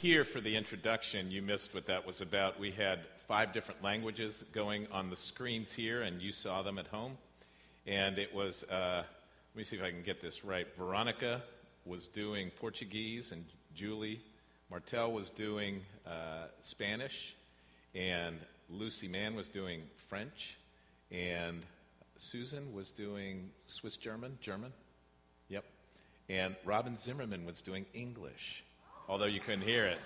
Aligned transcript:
here 0.00 0.24
for 0.24 0.40
the 0.40 0.56
introduction, 0.56 1.30
you 1.30 1.40
missed 1.40 1.72
what 1.72 1.86
that 1.86 2.04
was 2.06 2.20
about. 2.20 2.58
We 2.58 2.70
had 2.70 3.00
five 3.28 3.52
different 3.52 3.82
languages 3.82 4.44
going 4.52 4.86
on 4.92 5.08
the 5.08 5.16
screens 5.16 5.72
here, 5.72 6.02
and 6.02 6.20
you 6.20 6.32
saw 6.32 6.62
them 6.62 6.78
at 6.78 6.86
home. 6.86 7.16
And 7.86 8.18
it 8.18 8.34
was, 8.34 8.64
uh, 8.64 9.04
let 9.54 9.56
me 9.56 9.64
see 9.64 9.76
if 9.76 9.82
I 9.82 9.90
can 9.90 10.02
get 10.02 10.20
this 10.20 10.44
right. 10.44 10.66
Veronica 10.76 11.42
was 11.84 12.08
doing 12.08 12.50
Portuguese, 12.58 13.32
and 13.32 13.44
Julie 13.74 14.20
Martel 14.70 15.12
was 15.12 15.30
doing 15.30 15.80
uh, 16.06 16.46
Spanish, 16.62 17.36
and 17.94 18.38
Lucy 18.68 19.06
Mann 19.06 19.34
was 19.34 19.48
doing 19.48 19.82
French, 20.08 20.58
and 21.10 21.62
Susan 22.18 22.72
was 22.72 22.90
doing 22.90 23.50
Swiss 23.66 23.96
German, 23.96 24.38
German. 24.40 24.72
Yep. 25.48 25.64
And 26.28 26.56
Robin 26.64 26.96
Zimmerman 26.96 27.44
was 27.44 27.60
doing 27.60 27.86
English, 27.94 28.64
although 29.08 29.26
you 29.26 29.40
couldn't 29.40 29.62
hear 29.62 29.86
it, 29.86 29.98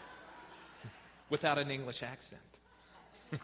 without 1.31 1.59
an 1.59 1.71
English 1.71 2.03
accent. 2.03 2.41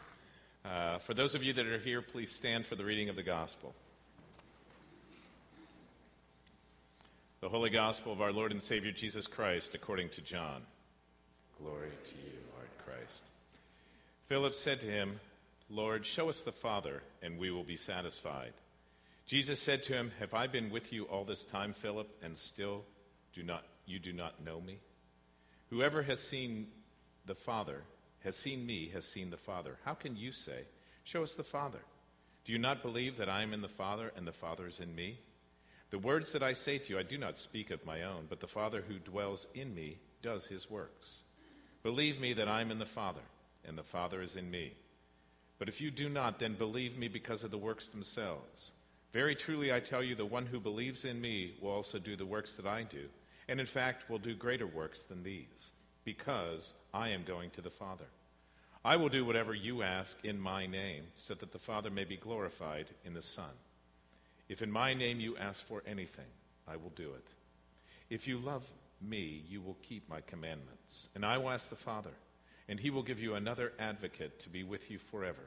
uh, 0.65 0.99
for 0.99 1.15
those 1.15 1.35
of 1.35 1.43
you 1.43 1.53
that 1.53 1.67
are 1.67 1.79
here, 1.79 2.03
please 2.03 2.31
stand 2.31 2.67
for 2.67 2.77
the 2.77 2.85
reading 2.85 3.09
of 3.09 3.17
the 3.17 3.23
gospel. 3.23 3.75
The 7.41 7.48
Holy 7.51 7.69
Gospel 7.69 8.11
of 8.11 8.23
our 8.23 8.33
Lord 8.33 8.53
and 8.53 8.62
Savior 8.62 8.91
Jesus 8.91 9.27
Christ 9.27 9.75
according 9.75 10.09
to 10.11 10.23
John. 10.23 10.62
Glory 11.59 11.91
to 11.91 12.17
you, 12.17 12.39
Lord 12.57 12.69
Christ. 12.87 13.25
Philip 14.29 14.55
said 14.55 14.81
to 14.81 14.87
him, 14.87 15.21
Lord, 15.69 16.07
show 16.07 16.31
us 16.31 16.43
the 16.43 16.53
Father, 16.53 17.03
and 17.23 17.39
we 17.39 17.51
will 17.51 17.65
be 17.65 17.77
satisfied. 17.77 18.53
Jesus 19.27 19.61
said 19.61 19.83
to 19.84 19.93
him, 19.93 20.11
Have 20.21 20.33
I 20.33 20.47
been 20.47 20.71
with 20.71 20.93
you 20.93 21.05
all 21.05 21.25
this 21.25 21.45
time, 21.45 21.75
Philip, 21.75 22.09
and 22.23 22.37
still 22.37 22.84
do 23.34 23.43
not, 23.43 23.65
you 23.87 23.98
do 23.98 24.12
not 24.12 24.43
know 24.43 24.61
me? 24.61 24.79
Whoever 25.71 26.03
has 26.03 26.21
seen 26.21 26.69
the 27.27 27.35
Father 27.35 27.83
has 28.21 28.37
seen 28.37 28.65
me, 28.65 28.91
has 28.95 29.07
seen 29.07 29.31
the 29.31 29.37
Father. 29.37 29.77
How 29.84 29.95
can 29.95 30.17
you 30.17 30.33
say, 30.33 30.65
Show 31.05 31.23
us 31.23 31.34
the 31.34 31.45
Father? 31.45 31.81
Do 32.45 32.53
you 32.53 32.59
not 32.59 32.83
believe 32.83 33.19
that 33.19 33.29
I 33.29 33.43
am 33.43 33.53
in 33.53 33.61
the 33.61 33.69
Father, 33.69 34.12
and 34.17 34.27
the 34.27 34.33
Father 34.33 34.67
is 34.67 34.81
in 34.81 34.95
me? 34.95 35.19
The 35.91 35.98
words 35.98 36.33
that 36.33 36.43
I 36.43 36.55
say 36.55 36.79
to 36.79 36.93
you, 36.93 36.98
I 36.98 37.03
do 37.03 37.19
not 37.19 37.39
speak 37.39 37.71
of 37.71 37.84
my 37.87 38.03
own, 38.03 38.27
but 38.29 38.41
the 38.41 38.47
Father 38.47 38.83
who 38.87 38.98
dwells 38.98 39.47
in 39.55 39.75
me 39.75 39.98
does 40.23 40.47
his 40.47 40.71
works. 40.71 41.23
Believe 41.83 42.21
me 42.21 42.33
that 42.33 42.49
I 42.49 42.62
am 42.62 42.71
in 42.71 42.78
the 42.78 42.87
Father, 42.87 43.21
and 43.67 43.77
the 43.77 43.83
Father 43.83 44.23
is 44.23 44.37
in 44.37 44.51
me. 44.51 44.73
But 45.59 45.69
if 45.69 45.81
you 45.81 45.91
do 45.91 46.09
not, 46.09 46.39
then 46.39 46.55
believe 46.55 46.99
me 46.99 47.09
because 47.09 47.45
of 47.45 47.51
the 47.51 47.59
works 47.59 47.89
themselves. 47.89 48.73
Very 49.12 49.34
truly, 49.34 49.73
I 49.73 49.81
tell 49.81 50.03
you, 50.03 50.15
the 50.15 50.27
one 50.27 50.47
who 50.47 50.59
believes 50.59 51.05
in 51.05 51.21
me 51.21 51.55
will 51.61 51.71
also 51.71 51.99
do 51.99 52.17
the 52.17 52.27
works 52.27 52.56
that 52.56 52.67
I 52.67 52.83
do, 52.83 53.09
and 53.48 53.61
in 53.61 53.67
fact 53.67 54.09
will 54.09 54.19
do 54.19 54.34
greater 54.34 54.67
works 54.67 55.05
than 55.05 55.23
these, 55.23 55.73
because 56.05 56.75
I 56.92 57.11
am 57.11 57.25
going 57.25 57.50
to 57.50 57.61
the 57.61 57.70
Father. 57.70 58.06
I 58.84 58.97
will 58.97 59.09
do 59.09 59.25
whatever 59.25 59.55
you 59.55 59.83
ask 59.83 60.23
in 60.25 60.39
my 60.39 60.67
name, 60.67 61.05
so 61.14 61.34
that 61.34 61.53
the 61.53 61.59
Father 61.59 61.91
may 61.91 62.05
be 62.05 62.17
glorified 62.17 62.87
in 63.05 63.15
the 63.15 63.22
Son. 63.22 63.50
If 64.48 64.61
in 64.61 64.70
my 64.70 64.92
name 64.92 65.20
you 65.20 65.37
ask 65.39 65.67
for 65.67 65.83
anything, 65.87 66.27
I 66.69 66.77
will 66.77 66.92
do 66.95 67.12
it. 67.15 67.27
If 68.11 68.28
you 68.28 68.39
love 68.39 68.62
me, 69.00 69.42
you 69.48 69.61
will 69.62 69.77
keep 69.83 70.09
my 70.09 70.20
commandments. 70.20 71.09
And 71.15 71.25
I 71.25 71.39
will 71.39 71.50
ask 71.50 71.70
the 71.70 71.77
Father, 71.77 72.12
and 72.69 72.78
he 72.78 72.91
will 72.91 73.03
give 73.03 73.20
you 73.20 73.34
another 73.34 73.72
advocate 73.78 74.39
to 74.41 74.50
be 74.50 74.62
with 74.62 74.91
you 74.91 74.98
forever. 74.98 75.45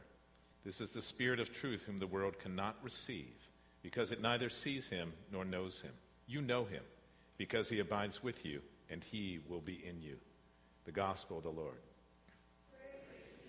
This 0.65 0.81
is 0.81 0.89
the 0.89 1.01
Spirit 1.01 1.39
of 1.39 1.53
truth, 1.53 1.83
whom 1.83 1.99
the 1.99 2.07
world 2.07 2.39
cannot 2.39 2.75
receive, 2.83 3.49
because 3.83 4.11
it 4.11 4.21
neither 4.21 4.49
sees 4.49 4.89
him 4.89 5.13
nor 5.31 5.45
knows 5.45 5.81
him. 5.81 5.93
You 6.25 6.41
know 6.41 6.65
him, 6.65 6.83
because 7.37 7.69
he 7.69 7.79
abides 7.79 8.23
with 8.23 8.45
you, 8.45 8.61
and 8.89 9.03
he 9.03 9.39
will 9.47 9.61
be 9.61 9.83
in 9.85 10.01
you. 10.01 10.17
The 10.85 10.91
gospel 10.91 11.37
of 11.37 11.43
the 11.43 11.49
Lord. 11.49 11.79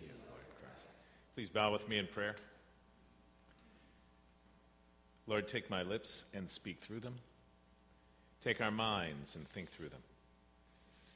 You, 0.01 0.09
Lord 0.31 0.43
Please 1.35 1.49
bow 1.49 1.73
with 1.73 1.89
me 1.89 1.99
in 1.99 2.07
prayer. 2.07 2.37
Lord, 5.27 5.47
take 5.47 5.71
my 5.71 5.83
lips 5.83 6.25
and 6.35 6.49
speak 6.49 6.81
through 6.81 7.01
them. 7.01 7.17
Take 8.43 8.61
our 8.61 8.71
minds 8.71 9.37
and 9.37 9.47
think 9.49 9.71
through 9.71 9.91
them. 9.91 10.03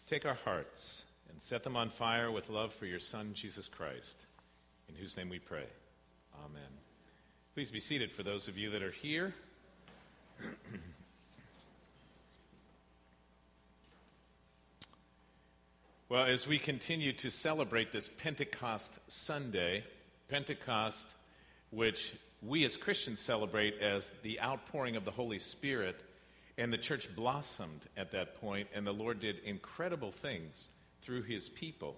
Take 0.07 0.27
our 0.27 0.39
hearts 0.45 1.05
and 1.31 1.41
set 1.41 1.63
them 1.63 1.77
on 1.77 1.89
fire 1.89 2.31
with 2.31 2.51
love 2.51 2.75
for 2.75 2.87
your 2.87 3.01
Son, 3.01 3.31
Jesus 3.33 3.69
Christ, 3.69 4.19
in 4.89 4.95
whose 4.95 5.17
name 5.17 5.29
we 5.29 5.39
pray. 5.39 5.67
Amen. 6.45 6.63
Please 7.55 7.71
be 7.71 7.81
seated 7.81 8.13
for 8.13 8.23
those 8.23 8.49
of 8.49 8.59
you 8.59 8.71
that 8.71 8.83
are 8.83 8.91
here. 8.91 9.35
well, 16.13 16.27
as 16.27 16.47
we 16.47 16.59
continue 16.59 17.15
to 17.15 17.31
celebrate 17.31 17.91
this 17.91 18.11
Pentecost 18.19 18.99
Sunday, 19.09 19.83
Pentecost, 20.29 21.09
which 21.71 22.13
we 22.43 22.67
as 22.67 22.77
Christians 22.77 23.19
celebrate 23.19 23.81
as 23.81 24.13
the 24.21 24.39
outpouring 24.43 24.97
of 24.97 25.07
the 25.07 25.11
Holy 25.11 25.39
Spirit. 25.39 25.99
And 26.59 26.71
the 26.71 26.77
church 26.77 27.09
blossomed 27.17 27.81
at 27.97 28.13
that 28.13 28.39
point, 28.43 28.69
and 28.75 28.87
the 28.87 28.93
Lord 28.93 29.21
did 29.21 29.39
incredible 29.39 30.13
things 30.13 30.69
through 31.01 31.23
his 31.23 31.49
people. 31.49 31.97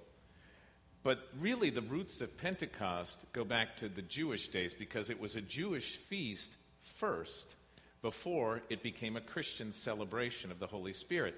But 1.02 1.26
really, 1.40 1.70
the 1.70 1.82
roots 1.82 2.20
of 2.20 2.38
Pentecost 2.38 3.18
go 3.32 3.44
back 3.44 3.76
to 3.78 3.88
the 3.88 4.02
Jewish 4.02 4.46
days 4.46 4.74
because 4.74 5.10
it 5.10 5.18
was 5.18 5.34
a 5.34 5.40
Jewish 5.40 5.96
feast 5.96 6.52
first 6.98 7.56
before 8.00 8.62
it 8.70 8.80
became 8.80 9.16
a 9.16 9.20
Christian 9.20 9.72
celebration 9.72 10.52
of 10.52 10.60
the 10.60 10.68
Holy 10.68 10.92
Spirit. 10.92 11.34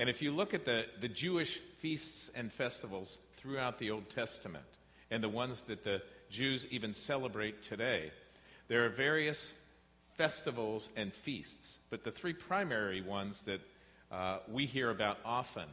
And 0.00 0.08
if 0.08 0.22
you 0.22 0.30
look 0.30 0.54
at 0.54 0.64
the, 0.64 0.86
the 1.02 1.08
Jewish 1.08 1.60
feasts 1.76 2.30
and 2.34 2.50
festivals 2.50 3.18
throughout 3.36 3.78
the 3.78 3.90
Old 3.90 4.08
Testament, 4.08 4.64
and 5.10 5.22
the 5.22 5.28
ones 5.28 5.64
that 5.64 5.84
the 5.84 6.00
Jews 6.30 6.66
even 6.70 6.94
celebrate 6.94 7.62
today, 7.62 8.10
there 8.68 8.86
are 8.86 8.88
various 8.88 9.52
festivals 10.16 10.88
and 10.96 11.12
feasts, 11.12 11.76
but 11.90 12.02
the 12.02 12.10
three 12.10 12.32
primary 12.32 13.02
ones 13.02 13.42
that 13.42 13.60
uh, 14.10 14.38
we 14.48 14.64
hear 14.64 14.88
about 14.88 15.18
often 15.22 15.66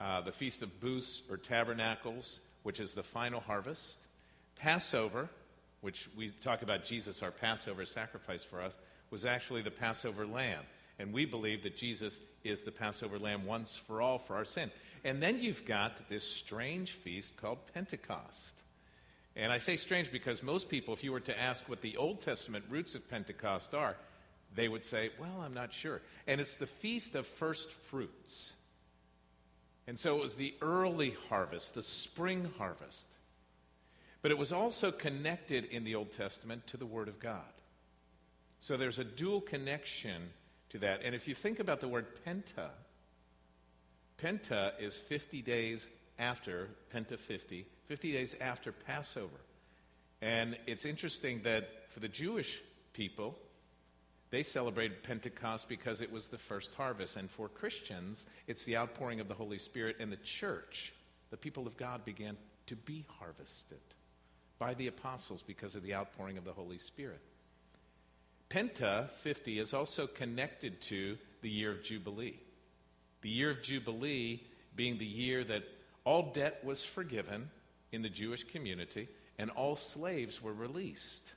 uh, 0.00 0.20
the 0.20 0.30
Feast 0.30 0.62
of 0.62 0.78
Booths 0.78 1.22
or 1.28 1.36
Tabernacles, 1.36 2.38
which 2.62 2.78
is 2.78 2.94
the 2.94 3.02
final 3.02 3.40
harvest, 3.40 3.98
Passover, 4.54 5.28
which 5.80 6.08
we 6.16 6.28
talk 6.42 6.62
about 6.62 6.84
Jesus, 6.84 7.24
our 7.24 7.32
Passover 7.32 7.84
sacrifice 7.86 8.44
for 8.44 8.62
us, 8.62 8.78
was 9.10 9.24
actually 9.24 9.62
the 9.62 9.70
Passover 9.72 10.28
lamb. 10.28 10.62
And 10.98 11.12
we 11.12 11.24
believe 11.24 11.62
that 11.64 11.76
Jesus 11.76 12.20
is 12.44 12.62
the 12.62 12.70
Passover 12.70 13.18
lamb 13.18 13.46
once 13.46 13.76
for 13.76 14.00
all 14.00 14.18
for 14.18 14.36
our 14.36 14.44
sin. 14.44 14.70
And 15.04 15.22
then 15.22 15.42
you've 15.42 15.64
got 15.64 16.08
this 16.08 16.24
strange 16.24 16.92
feast 16.92 17.36
called 17.36 17.58
Pentecost. 17.72 18.62
And 19.36 19.52
I 19.52 19.58
say 19.58 19.76
strange 19.76 20.12
because 20.12 20.42
most 20.42 20.68
people, 20.68 20.94
if 20.94 21.02
you 21.02 21.12
were 21.12 21.20
to 21.20 21.38
ask 21.38 21.68
what 21.68 21.80
the 21.80 21.96
Old 21.96 22.20
Testament 22.20 22.64
roots 22.68 22.94
of 22.94 23.08
Pentecost 23.10 23.74
are, 23.74 23.96
they 24.54 24.68
would 24.68 24.84
say, 24.84 25.10
Well, 25.18 25.42
I'm 25.42 25.54
not 25.54 25.72
sure. 25.72 26.00
And 26.26 26.40
it's 26.40 26.56
the 26.56 26.66
Feast 26.66 27.16
of 27.16 27.26
First 27.26 27.72
Fruits. 27.72 28.54
And 29.86 29.98
so 29.98 30.16
it 30.16 30.22
was 30.22 30.36
the 30.36 30.54
early 30.62 31.16
harvest, 31.28 31.74
the 31.74 31.82
spring 31.82 32.50
harvest. 32.56 33.08
But 34.22 34.30
it 34.30 34.38
was 34.38 34.52
also 34.52 34.90
connected 34.90 35.64
in 35.66 35.84
the 35.84 35.96
Old 35.96 36.12
Testament 36.12 36.66
to 36.68 36.76
the 36.76 36.86
Word 36.86 37.08
of 37.08 37.18
God. 37.18 37.42
So 38.60 38.78
there's 38.78 38.98
a 38.98 39.04
dual 39.04 39.42
connection 39.42 40.30
to 40.74 40.80
that. 40.80 41.02
And 41.04 41.14
if 41.14 41.28
you 41.28 41.34
think 41.36 41.60
about 41.60 41.80
the 41.80 41.86
word 41.88 42.06
penta, 42.26 42.70
penta 44.20 44.72
is 44.80 44.96
50 44.96 45.40
days 45.40 45.88
after, 46.18 46.68
penta 46.92 47.16
50, 47.16 47.64
50 47.86 48.12
days 48.12 48.34
after 48.40 48.72
Passover. 48.72 49.40
And 50.20 50.56
it's 50.66 50.84
interesting 50.84 51.42
that 51.42 51.68
for 51.90 52.00
the 52.00 52.08
Jewish 52.08 52.60
people, 52.92 53.38
they 54.30 54.42
celebrated 54.42 55.04
Pentecost 55.04 55.68
because 55.68 56.00
it 56.00 56.10
was 56.10 56.26
the 56.26 56.38
first 56.38 56.74
harvest. 56.74 57.16
And 57.16 57.30
for 57.30 57.48
Christians, 57.48 58.26
it's 58.48 58.64
the 58.64 58.76
outpouring 58.76 59.20
of 59.20 59.28
the 59.28 59.34
Holy 59.34 59.58
Spirit 59.58 59.96
and 60.00 60.10
the 60.10 60.16
church. 60.16 60.92
The 61.30 61.36
people 61.36 61.68
of 61.68 61.76
God 61.76 62.04
began 62.04 62.36
to 62.66 62.74
be 62.74 63.04
harvested 63.20 63.78
by 64.58 64.74
the 64.74 64.88
apostles 64.88 65.44
because 65.44 65.76
of 65.76 65.84
the 65.84 65.94
outpouring 65.94 66.36
of 66.36 66.44
the 66.44 66.52
Holy 66.52 66.78
Spirit. 66.78 67.20
Penta 68.54 69.10
50 69.10 69.58
is 69.58 69.74
also 69.74 70.06
connected 70.06 70.80
to 70.82 71.18
the 71.42 71.50
year 71.50 71.72
of 71.72 71.82
Jubilee. 71.82 72.38
The 73.22 73.28
year 73.28 73.50
of 73.50 73.62
Jubilee 73.62 74.44
being 74.76 74.96
the 74.98 75.04
year 75.04 75.42
that 75.42 75.64
all 76.04 76.30
debt 76.32 76.62
was 76.62 76.84
forgiven 76.84 77.50
in 77.90 78.02
the 78.02 78.08
Jewish 78.08 78.44
community, 78.44 79.08
and 79.40 79.50
all 79.50 79.74
slaves 79.74 80.40
were 80.40 80.52
released. 80.52 81.32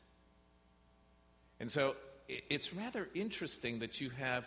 And 1.59 1.71
so 1.71 1.95
it's 2.27 2.75
rather 2.75 3.07
interesting 3.15 3.79
that 3.79 3.99
you 3.99 4.11
have 4.11 4.45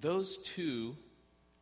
those 0.00 0.38
two 0.38 0.96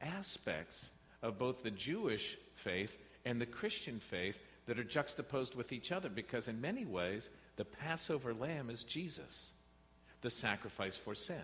aspects 0.02 0.90
of 1.22 1.38
both 1.38 1.62
the 1.62 1.70
Jewish 1.70 2.36
faith 2.56 2.98
and 3.24 3.40
the 3.40 3.46
Christian 3.46 4.00
faith 4.00 4.42
that 4.66 4.78
are 4.78 4.84
juxtaposed 4.84 5.54
with 5.54 5.72
each 5.72 5.92
other 5.92 6.10
because, 6.10 6.46
in 6.46 6.60
many 6.60 6.84
ways, 6.84 7.30
the 7.56 7.64
Passover 7.64 8.34
lamb 8.34 8.68
is 8.68 8.84
Jesus, 8.84 9.52
the 10.22 10.30
sacrifice 10.30 10.96
for 10.96 11.14
sin. 11.14 11.42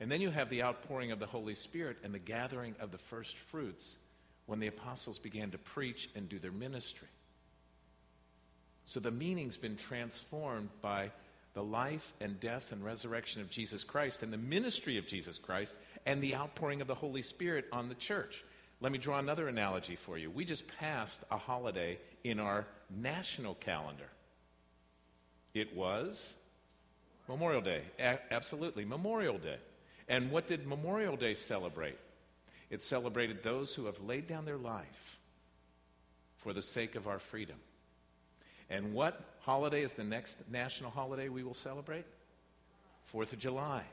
And 0.00 0.10
then 0.10 0.20
you 0.20 0.30
have 0.30 0.48
the 0.48 0.62
outpouring 0.62 1.12
of 1.12 1.18
the 1.18 1.26
Holy 1.26 1.54
Spirit 1.54 1.98
and 2.02 2.14
the 2.14 2.18
gathering 2.18 2.74
of 2.80 2.90
the 2.90 2.98
first 2.98 3.36
fruits 3.36 3.96
when 4.46 4.58
the 4.58 4.66
apostles 4.66 5.18
began 5.18 5.50
to 5.50 5.58
preach 5.58 6.08
and 6.16 6.28
do 6.28 6.38
their 6.38 6.50
ministry. 6.50 7.08
So 8.86 8.98
the 8.98 9.10
meaning's 9.10 9.58
been 9.58 9.76
transformed 9.76 10.70
by 10.80 11.12
the 11.52 11.62
life 11.62 12.12
and 12.20 12.40
death 12.40 12.72
and 12.72 12.84
resurrection 12.84 13.42
of 13.42 13.50
Jesus 13.50 13.84
Christ 13.84 14.22
and 14.22 14.32
the 14.32 14.38
ministry 14.38 14.98
of 14.98 15.06
Jesus 15.06 15.36
Christ 15.38 15.74
and 16.06 16.22
the 16.22 16.34
outpouring 16.34 16.80
of 16.80 16.86
the 16.86 16.94
Holy 16.94 17.22
Spirit 17.22 17.66
on 17.72 17.88
the 17.88 17.94
church. 17.94 18.44
Let 18.80 18.92
me 18.92 18.98
draw 18.98 19.18
another 19.18 19.48
analogy 19.48 19.96
for 19.96 20.16
you. 20.16 20.30
We 20.30 20.44
just 20.44 20.66
passed 20.78 21.20
a 21.30 21.36
holiday 21.36 21.98
in 22.24 22.40
our 22.40 22.66
national 22.88 23.54
calendar. 23.56 24.08
It 25.52 25.76
was 25.76 26.34
Memorial 27.30 27.60
Day. 27.60 27.82
A- 28.00 28.18
absolutely, 28.32 28.84
Memorial 28.84 29.38
Day. 29.38 29.58
And 30.08 30.32
what 30.32 30.48
did 30.48 30.66
Memorial 30.66 31.16
Day 31.16 31.34
celebrate? 31.34 31.96
It 32.70 32.82
celebrated 32.82 33.44
those 33.44 33.72
who 33.72 33.86
have 33.86 34.00
laid 34.00 34.26
down 34.26 34.44
their 34.44 34.56
life 34.56 35.18
for 36.38 36.52
the 36.52 36.62
sake 36.62 36.96
of 36.96 37.06
our 37.06 37.20
freedom. 37.20 37.56
And 38.68 38.94
what 38.94 39.20
holiday 39.40 39.82
is 39.82 39.94
the 39.94 40.02
next 40.02 40.38
national 40.50 40.90
holiday 40.90 41.28
we 41.28 41.44
will 41.44 41.54
celebrate? 41.54 42.04
Fourth 43.04 43.32
of 43.32 43.38
July, 43.38 43.84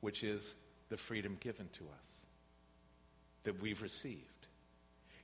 which 0.00 0.24
is 0.24 0.54
the 0.88 0.96
freedom 0.96 1.36
given 1.40 1.68
to 1.74 1.84
us 2.00 2.24
that 3.44 3.60
we've 3.60 3.82
received. 3.82 4.46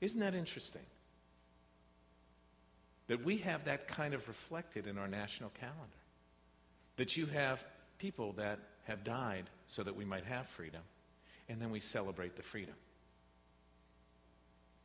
Isn't 0.02 0.20
that 0.20 0.34
interesting? 0.34 0.84
That 3.06 3.24
we 3.24 3.38
have 3.38 3.64
that 3.64 3.88
kind 3.88 4.12
of 4.12 4.28
reflected 4.28 4.86
in 4.86 4.98
our 4.98 5.08
national 5.08 5.50
calendar. 5.58 6.01
That 6.96 7.16
you 7.16 7.26
have 7.26 7.64
people 7.98 8.32
that 8.34 8.58
have 8.84 9.04
died 9.04 9.44
so 9.66 9.82
that 9.82 9.96
we 9.96 10.04
might 10.04 10.24
have 10.24 10.48
freedom, 10.48 10.82
and 11.48 11.60
then 11.60 11.70
we 11.70 11.80
celebrate 11.80 12.36
the 12.36 12.42
freedom. 12.42 12.74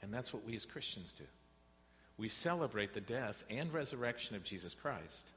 And 0.01 0.13
that's 0.13 0.33
what 0.33 0.45
we 0.45 0.55
as 0.55 0.65
Christians 0.65 1.13
do. 1.13 1.25
We 2.17 2.29
celebrate 2.29 2.93
the 2.93 3.01
death 3.01 3.43
and 3.49 3.73
resurrection 3.73 4.35
of 4.35 4.43
Jesus 4.43 4.73
Christ, 4.73 5.27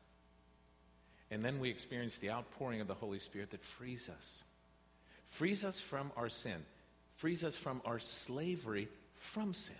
and 1.30 1.42
then 1.44 1.60
we 1.60 1.70
experience 1.70 2.18
the 2.18 2.30
outpouring 2.30 2.80
of 2.80 2.88
the 2.88 2.94
Holy 2.94 3.18
Spirit 3.18 3.50
that 3.50 3.64
frees 3.64 4.08
us. 4.08 4.42
Frees 5.28 5.64
us 5.64 5.78
from 5.78 6.10
our 6.16 6.28
sin, 6.28 6.64
frees 7.16 7.44
us 7.44 7.56
from 7.56 7.80
our 7.84 7.98
slavery 7.98 8.88
from 9.14 9.54
sin. 9.54 9.76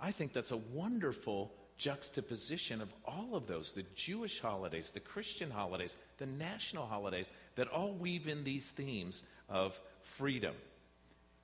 I 0.00 0.10
think 0.10 0.32
that's 0.32 0.50
a 0.50 0.56
wonderful 0.56 1.52
juxtaposition 1.76 2.80
of 2.80 2.92
all 3.04 3.34
of 3.34 3.46
those 3.46 3.72
the 3.72 3.84
Jewish 3.94 4.40
holidays, 4.40 4.90
the 4.92 5.00
Christian 5.00 5.50
holidays, 5.50 5.96
the 6.18 6.26
national 6.26 6.86
holidays 6.86 7.30
that 7.56 7.68
all 7.68 7.92
weave 7.92 8.28
in 8.28 8.44
these 8.44 8.70
themes 8.70 9.22
of 9.48 9.78
freedom. 10.02 10.54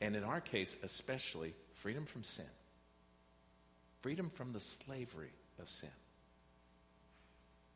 And 0.01 0.17
in 0.17 0.25
our 0.25 0.41
case, 0.41 0.77
especially 0.83 1.55
freedom 1.75 2.07
from 2.07 2.23
sin, 2.23 2.47
freedom 4.01 4.31
from 4.31 4.53
the 4.53 4.61
slavery 4.61 5.33
of 5.61 5.69
sin, 5.69 5.91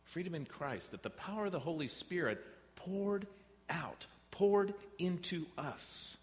freedom 0.05 0.35
in 0.35 0.47
Christ, 0.47 0.93
that 0.93 1.03
the 1.03 1.11
power 1.11 1.47
of 1.47 1.53
the 1.53 1.59
Holy 1.59 1.89
Spirit 1.89 2.43
poured 2.77 3.27
out, 3.69 4.07
poured 4.31 4.75
into 4.99 5.47
us, 5.59 6.17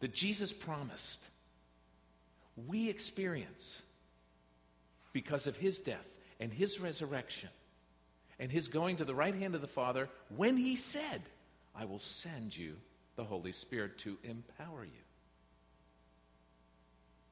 that 0.00 0.12
Jesus 0.12 0.52
promised, 0.52 1.22
we 2.66 2.90
experience 2.90 3.82
because 5.12 5.46
of 5.46 5.56
his 5.56 5.80
death 5.80 6.06
and 6.38 6.52
his 6.52 6.80
resurrection 6.80 7.50
and 8.38 8.50
his 8.50 8.68
going 8.68 8.96
to 8.96 9.04
the 9.04 9.14
right 9.14 9.34
hand 9.34 9.54
of 9.54 9.60
the 9.60 9.66
Father 9.66 10.08
when 10.34 10.56
he 10.56 10.76
said, 10.76 11.22
I 11.74 11.84
will 11.84 11.98
send 11.98 12.56
you 12.56 12.76
the 13.16 13.24
Holy 13.24 13.52
Spirit 13.52 13.98
to 13.98 14.16
empower 14.24 14.84
you. 14.84 15.02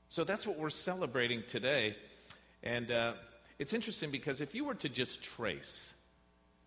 So 0.08 0.24
that's 0.24 0.46
what 0.46 0.58
we're 0.58 0.70
celebrating 0.70 1.42
today. 1.46 1.96
And 2.62 2.90
uh, 2.90 3.14
it's 3.58 3.72
interesting 3.72 4.10
because 4.10 4.40
if 4.40 4.54
you 4.54 4.64
were 4.64 4.74
to 4.76 4.88
just 4.88 5.22
trace 5.22 5.92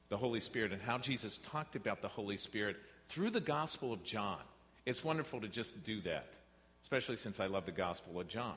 the 0.09 0.17
Holy 0.17 0.39
Spirit 0.39 0.73
and 0.73 0.81
how 0.81 0.97
Jesus 0.97 1.39
talked 1.39 1.75
about 1.75 2.01
the 2.01 2.07
Holy 2.07 2.37
Spirit 2.37 2.77
through 3.09 3.29
the 3.29 3.39
Gospel 3.39 3.93
of 3.93 4.03
John, 4.03 4.39
it's 4.85 5.03
wonderful 5.03 5.41
to 5.41 5.47
just 5.47 5.83
do 5.83 6.01
that, 6.01 6.33
especially 6.81 7.17
since 7.17 7.39
I 7.39 7.47
love 7.47 7.65
the 7.65 7.71
Gospel 7.71 8.19
of 8.19 8.27
John. 8.27 8.55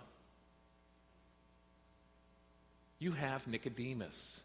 You 3.05 3.13
have 3.13 3.47
Nicodemus, 3.47 4.41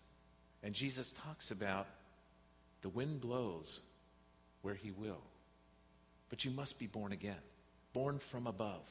and 0.63 0.73
Jesus 0.73 1.13
talks 1.23 1.49
about 1.49 1.87
the 2.81 2.89
wind 2.89 3.21
blows 3.21 3.79
where 4.63 4.73
he 4.73 4.91
will. 4.91 5.21
But 6.29 6.43
you 6.43 6.51
must 6.51 6.77
be 6.77 6.85
born 6.85 7.13
again, 7.13 7.39
born 7.93 8.19
from 8.19 8.47
above, 8.47 8.83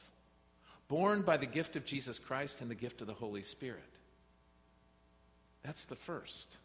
born 0.87 1.21
by 1.21 1.37
the 1.37 1.45
gift 1.45 1.75
of 1.75 1.85
Jesus 1.85 2.17
Christ 2.17 2.61
and 2.61 2.71
the 2.71 2.73
gift 2.73 3.01
of 3.01 3.05
the 3.05 3.13
Holy 3.13 3.43
Spirit. 3.43 3.83
That's 5.61 5.85
the 5.85 5.95
first. 5.95 6.57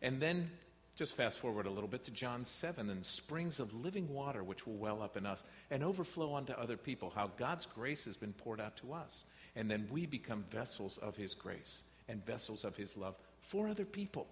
And 0.00 0.22
then 0.22 0.48
just 0.94 1.16
fast 1.16 1.40
forward 1.40 1.66
a 1.66 1.70
little 1.70 1.88
bit 1.88 2.04
to 2.04 2.12
John 2.12 2.44
7 2.44 2.88
and 2.88 3.04
springs 3.04 3.58
of 3.58 3.74
living 3.74 4.08
water 4.14 4.44
which 4.44 4.64
will 4.64 4.76
well 4.76 5.02
up 5.02 5.16
in 5.16 5.26
us 5.26 5.42
and 5.72 5.82
overflow 5.82 6.32
onto 6.32 6.52
other 6.52 6.76
people. 6.76 7.12
How 7.16 7.32
God's 7.36 7.66
grace 7.66 8.04
has 8.04 8.16
been 8.16 8.32
poured 8.32 8.60
out 8.60 8.76
to 8.76 8.92
us. 8.92 9.24
And 9.56 9.68
then 9.68 9.88
we 9.90 10.06
become 10.06 10.44
vessels 10.52 10.98
of 10.98 11.16
His 11.16 11.34
grace 11.34 11.82
and 12.08 12.24
vessels 12.24 12.64
of 12.64 12.76
His 12.76 12.96
love 12.96 13.16
for 13.40 13.68
other 13.68 13.84
people. 13.84 14.26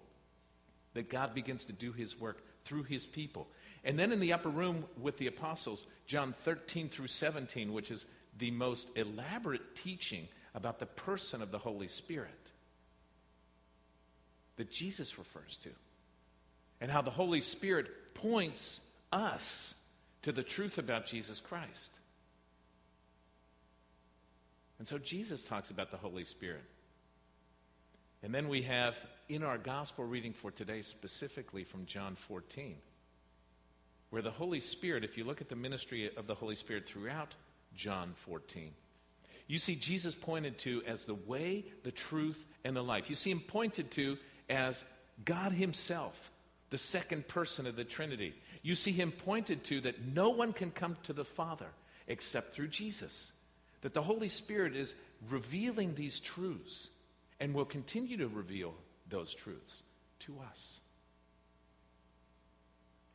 That 0.93 1.09
God 1.09 1.33
begins 1.33 1.65
to 1.65 1.73
do 1.73 1.91
His 1.91 2.19
work 2.19 2.43
through 2.65 2.83
His 2.83 3.05
people. 3.05 3.47
And 3.83 3.97
then 3.97 4.11
in 4.11 4.19
the 4.19 4.33
upper 4.33 4.49
room 4.49 4.85
with 5.01 5.17
the 5.17 5.27
apostles, 5.27 5.85
John 6.05 6.33
13 6.33 6.89
through 6.89 7.07
17, 7.07 7.73
which 7.73 7.91
is 7.91 8.05
the 8.37 8.51
most 8.51 8.87
elaborate 8.95 9.75
teaching 9.75 10.27
about 10.55 10.79
the 10.79 10.85
person 10.85 11.41
of 11.41 11.51
the 11.51 11.57
Holy 11.57 11.87
Spirit 11.87 12.29
that 14.57 14.71
Jesus 14.71 15.17
refers 15.17 15.57
to, 15.57 15.69
and 16.79 16.91
how 16.91 17.01
the 17.01 17.11
Holy 17.11 17.41
Spirit 17.41 18.13
points 18.13 18.81
us 19.11 19.75
to 20.21 20.31
the 20.31 20.43
truth 20.43 20.77
about 20.77 21.05
Jesus 21.05 21.39
Christ. 21.39 21.91
And 24.79 24.87
so 24.87 24.97
Jesus 24.97 25.43
talks 25.43 25.71
about 25.71 25.91
the 25.91 25.97
Holy 25.97 26.25
Spirit. 26.25 26.63
And 28.23 28.33
then 28.33 28.47
we 28.47 28.61
have 28.63 28.97
in 29.27 29.43
our 29.43 29.57
gospel 29.57 30.05
reading 30.05 30.31
for 30.31 30.49
today, 30.49 30.81
specifically 30.81 31.65
from 31.65 31.85
John 31.85 32.15
14, 32.15 32.77
where 34.11 34.21
the 34.21 34.31
Holy 34.31 34.61
Spirit, 34.61 35.03
if 35.03 35.17
you 35.17 35.25
look 35.25 35.41
at 35.41 35.49
the 35.49 35.57
ministry 35.57 36.09
of 36.15 36.25
the 36.25 36.35
Holy 36.35 36.55
Spirit 36.55 36.87
throughout 36.87 37.35
John 37.75 38.13
14, 38.15 38.71
you 39.47 39.57
see 39.59 39.75
Jesus 39.75 40.15
pointed 40.15 40.57
to 40.59 40.81
as 40.87 41.05
the 41.05 41.15
way, 41.15 41.65
the 41.83 41.91
truth, 41.91 42.47
and 42.63 42.75
the 42.75 42.81
life. 42.81 43.09
You 43.09 43.17
see 43.17 43.29
him 43.29 43.41
pointed 43.41 43.91
to 43.91 44.17
as 44.49 44.85
God 45.25 45.51
Himself, 45.51 46.31
the 46.69 46.77
second 46.77 47.27
person 47.27 47.67
of 47.67 47.75
the 47.75 47.83
Trinity. 47.83 48.33
You 48.61 48.75
see 48.75 48.93
him 48.93 49.11
pointed 49.11 49.65
to 49.65 49.81
that 49.81 50.07
no 50.07 50.29
one 50.29 50.53
can 50.53 50.71
come 50.71 50.97
to 51.03 51.13
the 51.13 51.25
Father 51.25 51.67
except 52.07 52.53
through 52.53 52.69
Jesus. 52.69 53.33
That 53.81 53.93
the 53.93 54.01
Holy 54.01 54.29
Spirit 54.29 54.75
is 54.75 54.95
revealing 55.29 55.93
these 55.93 56.21
truths 56.21 56.89
and 57.39 57.53
will 57.53 57.65
continue 57.65 58.17
to 58.17 58.27
reveal 58.27 58.73
those 59.09 59.33
truths 59.33 59.83
to 60.19 60.39
us. 60.51 60.79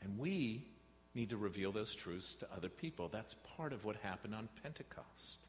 And 0.02 0.18
we 0.18 0.66
need 1.14 1.30
to 1.30 1.36
reveal 1.36 1.72
those 1.72 1.94
truths 1.94 2.34
to 2.36 2.46
other 2.54 2.68
people. 2.68 3.08
That's 3.08 3.34
part 3.56 3.72
of 3.72 3.84
what 3.84 3.96
happened 3.96 4.34
on 4.34 4.48
Pentecost. 4.62 5.40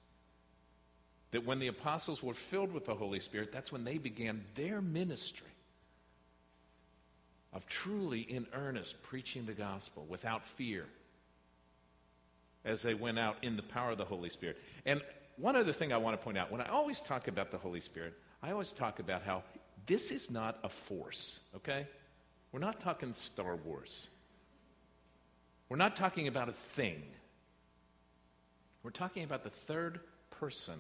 That 1.32 1.46
when 1.46 1.60
the 1.60 1.68
apostles 1.68 2.24
were 2.24 2.34
filled 2.34 2.72
with 2.72 2.86
the 2.86 2.96
Holy 2.96 3.20
Spirit, 3.20 3.52
that's 3.52 3.72
when 3.72 3.84
they 3.84 3.98
began 3.98 4.44
their 4.56 4.82
ministry 4.82 5.48
of 7.54 7.68
truly 7.68 8.22
in 8.22 8.48
earnest 8.54 9.02
preaching 9.04 9.46
the 9.46 9.54
gospel 9.54 10.06
without 10.08 10.46
fear 10.46 10.86
as 12.66 12.82
they 12.82 12.94
went 12.94 13.18
out 13.18 13.38
in 13.44 13.56
the 13.56 13.64
power 13.64 13.92
of 13.92 13.98
the 13.98 14.06
Holy 14.06 14.30
Spirit. 14.30 14.58
And 14.86 15.02
one 15.38 15.56
other 15.56 15.74
thing 15.74 15.94
I 15.94 15.98
want 15.98 16.20
to 16.20 16.24
point 16.24 16.38
out 16.38 16.52
when 16.52 16.62
I 16.62 16.68
always 16.68 17.00
talk 17.00 17.28
about 17.28 17.52
the 17.52 17.58
Holy 17.58 17.80
Spirit, 17.80 18.14
I 18.42 18.52
always 18.52 18.72
talk 18.72 19.00
about 19.00 19.24
how 19.24 19.44
this 19.86 20.12
is 20.12 20.32
not 20.32 20.60
a 20.64 20.70
force, 20.70 21.40
okay? 21.56 21.88
We're 22.52 22.60
not 22.60 22.80
talking 22.80 23.14
Star 23.14 23.56
Wars. 23.56 24.10
We're 25.68 25.78
not 25.78 25.96
talking 25.96 26.28
about 26.28 26.50
a 26.50 26.54
thing. 26.54 27.04
We're 28.82 28.92
talking 28.92 29.24
about 29.24 29.44
the 29.44 29.50
third 29.50 30.00
person 30.32 30.80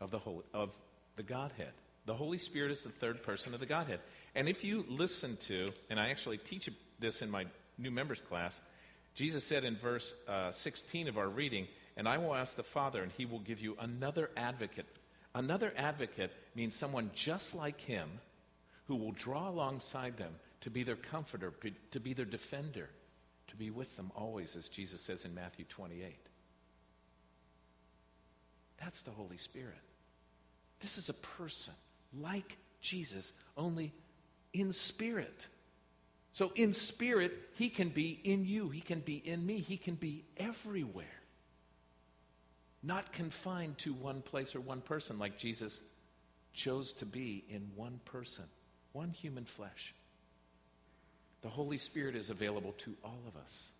of 0.00 0.10
the, 0.10 0.18
Holy, 0.18 0.44
of 0.52 0.70
the 1.16 1.22
Godhead. 1.22 1.72
The 2.04 2.14
Holy 2.14 2.38
Spirit 2.38 2.70
is 2.70 2.82
the 2.82 2.90
third 2.90 3.22
person 3.22 3.54
of 3.54 3.60
the 3.60 3.66
Godhead. 3.66 4.00
And 4.34 4.48
if 4.48 4.64
you 4.64 4.84
listen 4.88 5.36
to, 5.42 5.72
and 5.88 5.98
I 5.98 6.10
actually 6.10 6.38
teach 6.38 6.68
this 6.98 7.22
in 7.22 7.30
my 7.30 7.46
new 7.78 7.90
members 7.90 8.20
class, 8.20 8.60
Jesus 9.14 9.44
said 9.44 9.64
in 9.64 9.76
verse 9.76 10.14
uh, 10.28 10.52
16 10.52 11.08
of 11.08 11.18
our 11.18 11.28
reading, 11.28 11.66
And 11.96 12.08
I 12.08 12.18
will 12.18 12.34
ask 12.34 12.56
the 12.56 12.62
Father, 12.62 13.02
and 13.02 13.12
he 13.12 13.26
will 13.26 13.38
give 13.40 13.60
you 13.60 13.76
another 13.80 14.30
advocate. 14.36 14.86
Another 15.34 15.72
advocate 15.76 16.32
means 16.54 16.74
someone 16.74 17.10
just 17.14 17.54
like 17.54 17.80
him 17.80 18.08
who 18.86 18.96
will 18.96 19.12
draw 19.12 19.48
alongside 19.48 20.16
them 20.16 20.34
to 20.60 20.70
be 20.70 20.82
their 20.82 20.96
comforter, 20.96 21.52
to 21.90 22.00
be 22.00 22.12
their 22.12 22.24
defender, 22.24 22.88
to 23.48 23.56
be 23.56 23.70
with 23.70 23.96
them 23.96 24.10
always, 24.14 24.56
as 24.56 24.68
Jesus 24.68 25.00
says 25.00 25.24
in 25.24 25.34
Matthew 25.34 25.64
28. 25.68 26.16
That's 28.78 29.02
the 29.02 29.10
Holy 29.10 29.36
Spirit. 29.36 29.78
This 30.80 30.98
is 30.98 31.08
a 31.08 31.14
person 31.14 31.74
like 32.12 32.58
Jesus, 32.80 33.32
only 33.56 33.92
in 34.52 34.72
spirit. 34.72 35.48
So, 36.32 36.50
in 36.54 36.72
spirit, 36.72 37.32
he 37.56 37.68
can 37.68 37.90
be 37.90 38.18
in 38.24 38.44
you, 38.44 38.70
he 38.70 38.80
can 38.80 39.00
be 39.00 39.16
in 39.16 39.44
me, 39.44 39.58
he 39.58 39.76
can 39.76 39.94
be 39.94 40.24
everywhere. 40.36 41.06
Not 42.82 43.12
confined 43.12 43.78
to 43.78 43.92
one 43.92 44.22
place 44.22 44.54
or 44.56 44.60
one 44.60 44.80
person, 44.80 45.18
like 45.18 45.38
Jesus 45.38 45.80
chose 46.52 46.92
to 46.94 47.06
be 47.06 47.44
in 47.48 47.70
one 47.74 48.00
person, 48.04 48.44
one 48.92 49.10
human 49.10 49.44
flesh. 49.44 49.94
The 51.42 51.48
Holy 51.48 51.78
Spirit 51.78 52.14
is 52.14 52.30
available 52.30 52.72
to 52.78 52.94
all 53.04 53.20
of 53.26 53.36
us. 53.36 53.70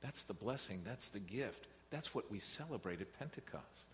That's 0.00 0.24
the 0.24 0.34
blessing, 0.34 0.82
that's 0.84 1.08
the 1.08 1.18
gift. 1.18 1.66
That's 1.90 2.14
what 2.14 2.30
we 2.30 2.38
celebrate 2.38 3.00
at 3.00 3.18
Pentecost. 3.18 3.88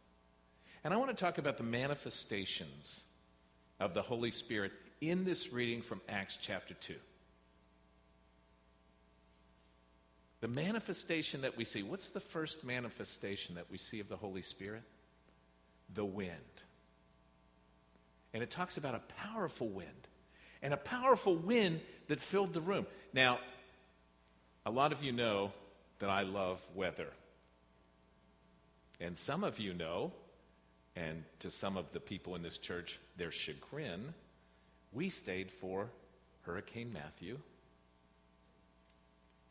And 0.83 0.93
I 0.93 0.97
want 0.97 1.11
to 1.11 1.16
talk 1.16 1.38
about 1.38 1.57
the 1.57 1.64
manifestations 1.64 3.04
of 3.81 3.95
the 3.95 4.02
Holy 4.02 4.31
Spirit 4.31 4.73
in 5.00 5.25
this 5.25 5.52
reading 5.52 5.81
from 5.81 6.00
Acts 6.09 6.38
chapter 6.40 6.75
2. 6.75 6.95
The 10.44 10.48
manifestation 10.48 11.40
that 11.40 11.56
we 11.56 11.64
see, 11.64 11.82
what's 11.82 12.10
the 12.10 12.20
first 12.20 12.64
manifestation 12.64 13.54
that 13.54 13.70
we 13.70 13.78
see 13.78 14.00
of 14.00 14.10
the 14.10 14.16
Holy 14.18 14.42
Spirit? 14.42 14.82
The 15.94 16.04
wind. 16.04 16.28
And 18.34 18.42
it 18.42 18.50
talks 18.50 18.76
about 18.76 18.94
a 18.94 19.00
powerful 19.22 19.70
wind, 19.70 19.88
and 20.60 20.74
a 20.74 20.76
powerful 20.76 21.34
wind 21.34 21.80
that 22.08 22.20
filled 22.20 22.52
the 22.52 22.60
room. 22.60 22.86
Now, 23.14 23.38
a 24.66 24.70
lot 24.70 24.92
of 24.92 25.02
you 25.02 25.12
know 25.12 25.50
that 26.00 26.10
I 26.10 26.24
love 26.24 26.60
weather. 26.74 27.08
And 29.00 29.16
some 29.16 29.44
of 29.44 29.58
you 29.58 29.72
know 29.72 30.12
and 30.94 31.24
to 31.38 31.50
some 31.50 31.78
of 31.78 31.90
the 31.92 32.00
people 32.00 32.34
in 32.34 32.42
this 32.42 32.58
church, 32.58 33.00
their 33.16 33.30
chagrin, 33.30 34.12
we 34.92 35.08
stayed 35.08 35.50
for 35.50 35.88
Hurricane 36.42 36.92
Matthew. 36.92 37.38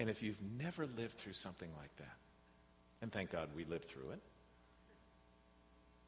And 0.04 0.10
if 0.10 0.22
you've 0.22 0.42
never 0.60 0.86
lived 0.86 1.14
through 1.14 1.32
something 1.32 1.70
like 1.80 1.96
that, 1.96 2.18
and 3.02 3.10
thank 3.10 3.32
God 3.32 3.48
we 3.56 3.64
lived 3.64 3.86
through 3.86 4.10
it, 4.12 4.20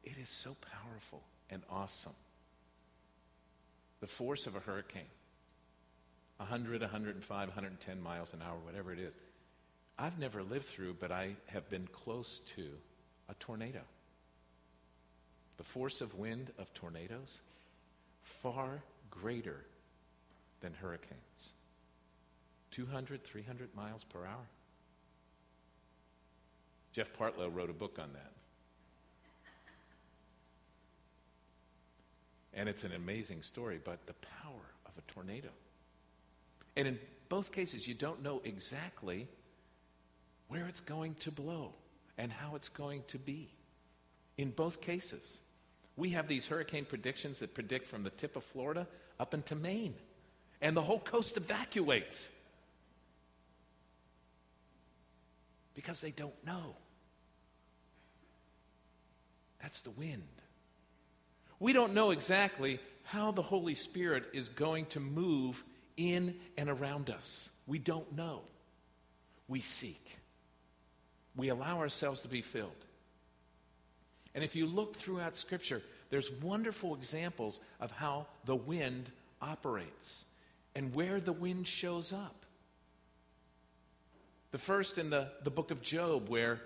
it 0.04 0.18
is 0.20 0.28
so 0.28 0.54
powerful 0.70 1.22
and 1.48 1.62
awesome. 1.70 2.12
The 4.00 4.06
force 4.06 4.46
of 4.46 4.54
a 4.54 4.60
hurricane 4.60 5.08
100, 6.36 6.82
105, 6.82 7.48
110 7.48 8.02
miles 8.02 8.34
an 8.34 8.42
hour, 8.42 8.58
whatever 8.66 8.92
it 8.92 8.98
is. 8.98 9.14
I've 9.98 10.18
never 10.18 10.42
lived 10.42 10.66
through, 10.66 10.98
but 11.00 11.10
I 11.10 11.30
have 11.46 11.70
been 11.70 11.88
close 11.90 12.42
to 12.56 12.66
a 13.30 13.34
tornado. 13.40 13.80
The 15.56 15.64
force 15.64 16.02
of 16.02 16.14
wind 16.16 16.50
of 16.58 16.74
tornadoes, 16.74 17.40
far 18.42 18.82
greater 19.10 19.64
than 20.60 20.74
hurricanes. 20.74 21.54
200, 22.76 23.24
300 23.24 23.74
miles 23.74 24.04
per 24.04 24.18
hour. 24.20 24.46
Jeff 26.92 27.10
Partlow 27.18 27.52
wrote 27.52 27.70
a 27.70 27.72
book 27.72 27.98
on 27.98 28.10
that. 28.12 28.32
And 32.52 32.68
it's 32.68 32.84
an 32.84 32.92
amazing 32.92 33.42
story, 33.42 33.80
but 33.82 34.06
the 34.06 34.12
power 34.42 34.60
of 34.84 34.92
a 34.98 35.12
tornado. 35.12 35.48
And 36.76 36.86
in 36.86 36.98
both 37.30 37.50
cases, 37.50 37.88
you 37.88 37.94
don't 37.94 38.22
know 38.22 38.42
exactly 38.44 39.26
where 40.48 40.66
it's 40.66 40.80
going 40.80 41.14
to 41.20 41.30
blow 41.30 41.72
and 42.18 42.30
how 42.30 42.56
it's 42.56 42.68
going 42.68 43.04
to 43.08 43.18
be. 43.18 43.48
In 44.36 44.50
both 44.50 44.82
cases. 44.82 45.40
We 45.96 46.10
have 46.10 46.28
these 46.28 46.46
hurricane 46.46 46.84
predictions 46.84 47.38
that 47.38 47.54
predict 47.54 47.86
from 47.88 48.02
the 48.02 48.10
tip 48.10 48.36
of 48.36 48.44
Florida 48.44 48.86
up 49.18 49.32
into 49.32 49.54
Maine, 49.54 49.94
and 50.60 50.76
the 50.76 50.82
whole 50.82 51.00
coast 51.00 51.38
evacuates 51.38 52.28
because 55.76 56.00
they 56.00 56.10
don't 56.10 56.34
know. 56.44 56.74
That's 59.62 59.82
the 59.82 59.90
wind. 59.90 60.22
We 61.60 61.72
don't 61.72 61.94
know 61.94 62.10
exactly 62.10 62.80
how 63.04 63.30
the 63.30 63.42
Holy 63.42 63.74
Spirit 63.74 64.24
is 64.32 64.48
going 64.48 64.86
to 64.86 65.00
move 65.00 65.62
in 65.96 66.34
and 66.58 66.68
around 66.68 67.10
us. 67.10 67.50
We 67.66 67.78
don't 67.78 68.16
know. 68.16 68.40
We 69.48 69.60
seek. 69.60 70.18
We 71.36 71.50
allow 71.50 71.78
ourselves 71.78 72.20
to 72.20 72.28
be 72.28 72.42
filled. 72.42 72.72
And 74.34 74.42
if 74.42 74.56
you 74.56 74.66
look 74.66 74.96
throughout 74.96 75.36
Scripture, 75.36 75.82
there's 76.10 76.30
wonderful 76.30 76.94
examples 76.94 77.60
of 77.80 77.90
how 77.90 78.26
the 78.44 78.56
wind 78.56 79.10
operates 79.42 80.24
and 80.74 80.94
where 80.94 81.20
the 81.20 81.32
wind 81.32 81.66
shows 81.66 82.12
up. 82.12 82.45
The 84.56 84.62
first 84.62 84.96
in 84.96 85.10
the, 85.10 85.28
the 85.44 85.50
book 85.50 85.70
of 85.70 85.82
Job, 85.82 86.30
where 86.30 86.62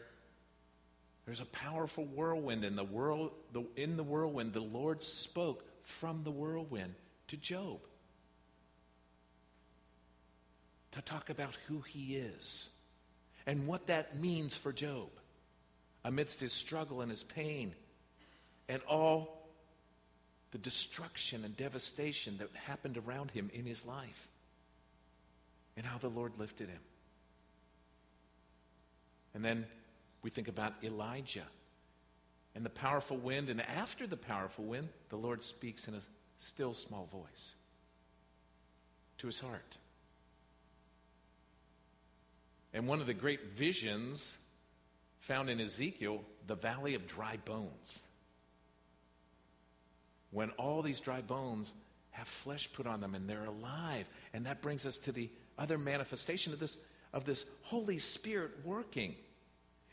there's 1.26 1.40
a 1.40 1.46
powerful 1.46 2.04
whirlwind, 2.04 2.64
and 2.64 2.78
the 2.78 2.84
world, 2.84 3.32
the, 3.52 3.64
in 3.74 3.96
the 3.96 4.04
whirlwind, 4.04 4.52
the 4.52 4.60
Lord 4.60 5.02
spoke 5.02 5.64
from 5.82 6.22
the 6.22 6.30
whirlwind 6.30 6.94
to 7.26 7.36
Job 7.36 7.80
to 10.92 11.02
talk 11.02 11.30
about 11.30 11.56
who 11.66 11.80
he 11.80 12.14
is 12.14 12.70
and 13.44 13.66
what 13.66 13.88
that 13.88 14.20
means 14.20 14.54
for 14.54 14.72
Job 14.72 15.10
amidst 16.04 16.40
his 16.40 16.52
struggle 16.52 17.00
and 17.00 17.10
his 17.10 17.24
pain 17.24 17.74
and 18.68 18.80
all 18.82 19.48
the 20.52 20.58
destruction 20.58 21.44
and 21.44 21.56
devastation 21.56 22.38
that 22.38 22.50
happened 22.54 22.98
around 22.98 23.32
him 23.32 23.50
in 23.52 23.66
his 23.66 23.84
life 23.84 24.28
and 25.76 25.84
how 25.84 25.98
the 25.98 26.06
Lord 26.06 26.38
lifted 26.38 26.68
him. 26.68 26.78
And 29.34 29.44
then 29.44 29.66
we 30.22 30.30
think 30.30 30.48
about 30.48 30.74
Elijah 30.82 31.46
and 32.54 32.64
the 32.64 32.70
powerful 32.70 33.16
wind. 33.16 33.48
And 33.48 33.60
after 33.60 34.06
the 34.06 34.16
powerful 34.16 34.64
wind, 34.64 34.88
the 35.08 35.16
Lord 35.16 35.44
speaks 35.44 35.88
in 35.88 35.94
a 35.94 36.00
still 36.38 36.74
small 36.74 37.06
voice 37.06 37.54
to 39.18 39.26
his 39.26 39.40
heart. 39.40 39.76
And 42.72 42.86
one 42.86 43.00
of 43.00 43.06
the 43.06 43.14
great 43.14 43.56
visions 43.56 44.36
found 45.18 45.50
in 45.50 45.60
Ezekiel, 45.60 46.22
the 46.46 46.54
valley 46.54 46.94
of 46.94 47.06
dry 47.06 47.36
bones. 47.44 48.06
When 50.30 50.50
all 50.50 50.80
these 50.82 51.00
dry 51.00 51.20
bones 51.20 51.74
have 52.10 52.28
flesh 52.28 52.70
put 52.72 52.86
on 52.86 53.00
them 53.00 53.14
and 53.14 53.28
they're 53.28 53.44
alive. 53.44 54.06
And 54.32 54.46
that 54.46 54.62
brings 54.62 54.86
us 54.86 54.98
to 54.98 55.12
the 55.12 55.30
other 55.58 55.78
manifestation 55.78 56.52
of 56.52 56.58
this, 56.58 56.76
of 57.12 57.24
this 57.24 57.44
Holy 57.62 57.98
Spirit 57.98 58.52
working 58.64 59.14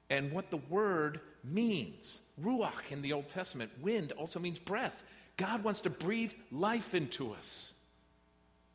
and 0.09 0.31
what 0.31 0.49
the 0.51 0.57
word 0.57 1.19
means. 1.43 2.19
Ruach 2.41 2.91
in 2.91 3.01
the 3.01 3.13
Old 3.13 3.29
Testament, 3.29 3.71
wind 3.81 4.11
also 4.13 4.39
means 4.39 4.59
breath. 4.59 5.03
God 5.37 5.63
wants 5.63 5.81
to 5.81 5.89
breathe 5.89 6.33
life 6.51 6.93
into 6.93 7.33
us. 7.33 7.73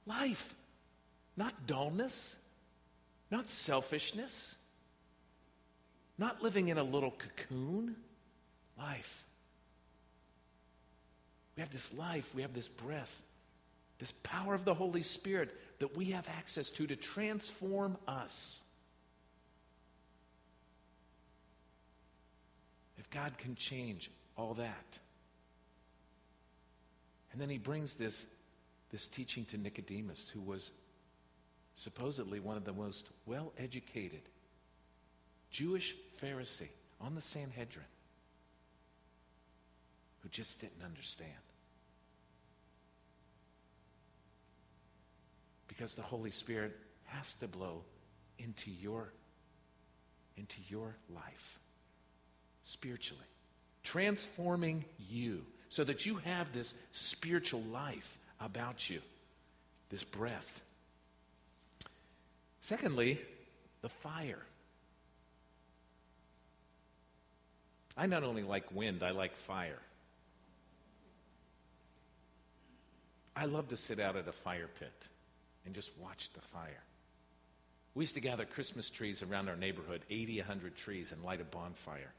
Life, 0.06 0.54
not 1.36 1.66
dullness, 1.66 2.36
not 3.30 3.48
selfishness, 3.48 4.56
not 6.18 6.42
living 6.42 6.68
in 6.68 6.78
a 6.78 6.82
little 6.82 7.12
cocoon. 7.12 7.96
Life. 8.76 9.24
We 11.56 11.60
have 11.60 11.70
this 11.70 11.92
life, 11.94 12.28
we 12.34 12.42
have 12.42 12.54
this 12.54 12.68
breath, 12.68 13.22
this 14.02 14.12
power 14.24 14.52
of 14.52 14.64
the 14.64 14.74
Holy 14.74 15.04
Spirit 15.04 15.56
that 15.78 15.96
we 15.96 16.06
have 16.06 16.26
access 16.36 16.70
to 16.70 16.88
to 16.88 16.96
transform 16.96 17.96
us. 18.08 18.60
If 22.98 23.08
God 23.10 23.38
can 23.38 23.54
change 23.54 24.10
all 24.36 24.54
that. 24.54 24.98
And 27.30 27.40
then 27.40 27.48
he 27.48 27.58
brings 27.58 27.94
this, 27.94 28.26
this 28.90 29.06
teaching 29.06 29.44
to 29.46 29.56
Nicodemus, 29.56 30.28
who 30.34 30.40
was 30.40 30.72
supposedly 31.76 32.40
one 32.40 32.56
of 32.56 32.64
the 32.64 32.72
most 32.72 33.08
well 33.24 33.52
educated 33.56 34.22
Jewish 35.52 35.94
Pharisee 36.20 36.70
on 37.00 37.14
the 37.14 37.20
Sanhedrin 37.20 37.86
who 40.24 40.28
just 40.28 40.58
didn't 40.60 40.82
understand. 40.84 41.30
Because 45.72 45.94
the 45.94 46.02
Holy 46.02 46.30
Spirit 46.30 46.76
has 47.04 47.32
to 47.36 47.48
blow 47.48 47.80
into 48.38 48.70
your 48.70 49.10
into 50.36 50.58
your 50.68 50.94
life 51.14 51.58
spiritually, 52.62 53.24
transforming 53.82 54.84
you 54.98 55.46
so 55.70 55.82
that 55.82 56.04
you 56.04 56.16
have 56.16 56.52
this 56.52 56.74
spiritual 56.92 57.62
life 57.62 58.18
about 58.38 58.90
you, 58.90 59.00
this 59.88 60.04
breath. 60.04 60.60
Secondly, 62.60 63.18
the 63.80 63.88
fire. 63.88 64.42
I 67.96 68.06
not 68.06 68.24
only 68.24 68.42
like 68.42 68.74
wind, 68.74 69.02
I 69.02 69.12
like 69.12 69.36
fire. 69.36 69.80
I 73.34 73.46
love 73.46 73.68
to 73.68 73.76
sit 73.78 74.00
out 74.00 74.16
at 74.16 74.28
a 74.28 74.32
fire 74.32 74.68
pit 74.78 75.08
and 75.64 75.74
just 75.74 75.90
watch 75.98 76.30
the 76.34 76.40
fire. 76.40 76.82
We 77.94 78.04
used 78.04 78.14
to 78.14 78.20
gather 78.20 78.44
Christmas 78.44 78.88
trees 78.88 79.22
around 79.22 79.48
our 79.48 79.56
neighborhood, 79.56 80.02
80, 80.08 80.38
100 80.38 80.76
trees, 80.76 81.12
and 81.12 81.22
light 81.22 81.40
a 81.40 81.44
bonfire. 81.44 82.12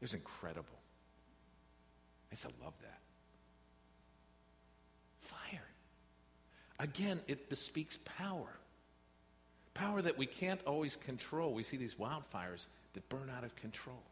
It 0.00 0.02
was 0.02 0.14
incredible. 0.14 0.78
I 2.30 2.32
used 2.32 2.42
to 2.42 2.50
love 2.62 2.74
that. 2.82 3.00
Fire. 5.20 5.64
Again, 6.78 7.20
it 7.26 7.48
bespeaks 7.48 7.98
power. 8.04 8.48
Power 9.74 10.00
that 10.02 10.16
we 10.16 10.26
can't 10.26 10.60
always 10.64 10.94
control. 10.94 11.52
We 11.52 11.64
see 11.64 11.76
these 11.76 11.94
wildfires 11.94 12.66
that 12.92 13.08
burn 13.08 13.30
out 13.36 13.42
of 13.42 13.56
control. 13.56 14.02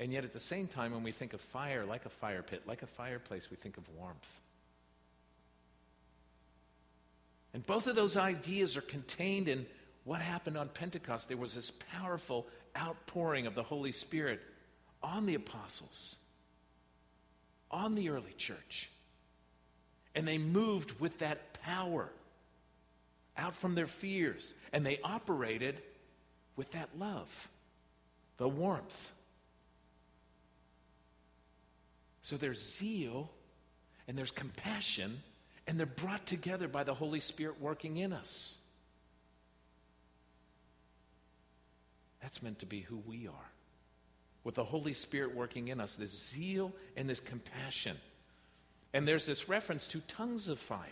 And 0.00 0.12
yet, 0.12 0.24
at 0.24 0.32
the 0.32 0.40
same 0.40 0.66
time, 0.66 0.92
when 0.92 1.04
we 1.04 1.12
think 1.12 1.34
of 1.34 1.40
fire, 1.40 1.84
like 1.84 2.04
a 2.04 2.08
fire 2.08 2.42
pit, 2.42 2.62
like 2.66 2.82
a 2.82 2.86
fireplace, 2.86 3.48
we 3.48 3.56
think 3.56 3.76
of 3.76 3.84
warmth. 3.96 4.40
And 7.54 7.64
both 7.64 7.86
of 7.86 7.94
those 7.94 8.16
ideas 8.16 8.76
are 8.76 8.82
contained 8.82 9.48
in 9.48 9.64
what 10.02 10.20
happened 10.20 10.58
on 10.58 10.68
Pentecost. 10.68 11.28
There 11.28 11.36
was 11.36 11.54
this 11.54 11.70
powerful 11.92 12.46
outpouring 12.76 13.46
of 13.46 13.54
the 13.54 13.62
Holy 13.62 13.92
Spirit 13.92 14.40
on 15.02 15.24
the 15.24 15.36
apostles, 15.36 16.16
on 17.70 17.94
the 17.94 18.10
early 18.10 18.34
church. 18.36 18.90
And 20.16 20.26
they 20.26 20.36
moved 20.36 21.00
with 21.00 21.20
that 21.20 21.54
power 21.62 22.10
out 23.36 23.54
from 23.54 23.76
their 23.76 23.86
fears. 23.86 24.52
And 24.72 24.84
they 24.84 24.98
operated 25.04 25.80
with 26.56 26.72
that 26.72 26.88
love, 26.98 27.48
the 28.36 28.48
warmth. 28.48 29.12
So 32.22 32.36
there's 32.36 32.78
zeal 32.78 33.30
and 34.08 34.18
there's 34.18 34.30
compassion 34.30 35.22
and 35.66 35.78
they're 35.78 35.86
brought 35.86 36.26
together 36.26 36.68
by 36.68 36.84
the 36.84 36.94
Holy 36.94 37.20
Spirit 37.20 37.60
working 37.60 37.96
in 37.96 38.12
us. 38.12 38.58
That's 42.20 42.42
meant 42.42 42.60
to 42.60 42.66
be 42.66 42.80
who 42.80 42.98
we 43.06 43.26
are. 43.26 43.50
With 44.44 44.56
the 44.56 44.64
Holy 44.64 44.94
Spirit 44.94 45.34
working 45.34 45.68
in 45.68 45.80
us, 45.80 45.96
this 45.96 46.30
zeal 46.30 46.72
and 46.96 47.08
this 47.08 47.20
compassion. 47.20 47.96
And 48.92 49.08
there's 49.08 49.26
this 49.26 49.48
reference 49.48 49.88
to 49.88 50.00
tongues 50.00 50.48
of 50.48 50.58
fire. 50.58 50.86